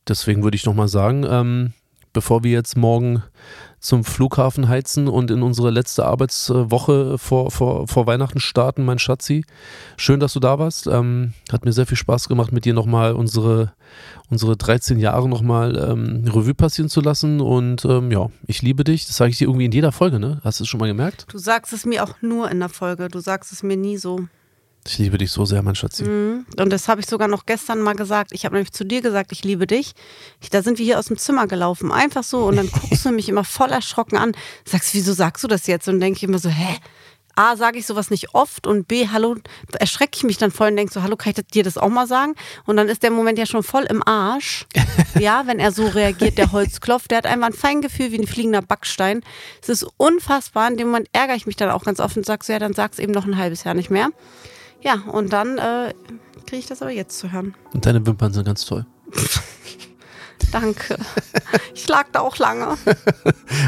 [0.09, 1.73] deswegen würde ich nochmal sagen, ähm,
[2.13, 3.23] bevor wir jetzt morgen
[3.85, 9.45] zum Flughafen heizen und in unsere letzte Arbeitswoche vor, vor, vor Weihnachten starten, mein Schatzi.
[9.99, 10.87] Schön, dass du da warst.
[10.87, 13.75] Ähm, hat mir sehr viel Spaß gemacht, mit dir nochmal unsere,
[14.31, 17.43] unsere 13 Jahre nochmal ähm, Revue passieren zu lassen.
[17.43, 19.07] Und ähm, ja, ich liebe dich.
[19.07, 20.41] Das sage ich dir irgendwie in jeder Folge, ne?
[20.43, 21.27] Hast du es schon mal gemerkt?
[21.29, 23.09] Du sagst es mir auch nur in der Folge.
[23.09, 24.21] Du sagst es mir nie so.
[24.87, 26.05] Ich liebe dich so sehr, mein Schatzi.
[26.05, 26.47] Mhm.
[26.59, 28.33] Und das habe ich sogar noch gestern mal gesagt.
[28.33, 29.95] Ich habe nämlich zu dir gesagt, ich liebe dich.
[30.43, 32.45] Ich, da sind wir hier aus dem Zimmer gelaufen, einfach so.
[32.45, 34.33] Und dann guckst du mich immer voll erschrocken an.
[34.67, 35.89] Sagst, wieso sagst du das jetzt?
[35.89, 36.79] Und denke ich immer so, hä?
[37.37, 39.35] A, sage ich sowas nicht oft und B, hallo,
[39.81, 42.07] erschrecke ich mich dann voll und denke so, hallo, kann ich dir das auch mal
[42.07, 42.35] sagen?
[42.65, 44.67] Und dann ist der Moment ja schon voll im Arsch.
[45.19, 48.63] ja, wenn er so reagiert, der Holzklopf, der hat einfach ein Feingefühl wie ein fliegender
[48.63, 49.23] Backstein.
[49.61, 50.69] Es ist unfassbar.
[50.69, 52.75] In dem Moment ärgere ich mich dann auch ganz offen und sage so, ja, dann
[52.75, 54.11] sag's eben noch ein halbes Jahr nicht mehr.
[54.85, 55.95] Ja, und dann äh,
[56.47, 57.55] kriege ich das aber jetzt zu hören.
[57.73, 58.85] Und deine Wimpern sind ganz toll.
[60.53, 60.97] Danke.
[61.75, 62.77] Ich lag da auch lange.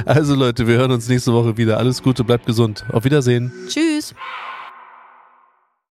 [0.05, 1.79] Also Leute, wir hören uns nächste Woche wieder.
[1.79, 2.85] Alles Gute, bleibt gesund.
[2.93, 3.53] Auf Wiedersehen.
[3.69, 4.15] Tschüss.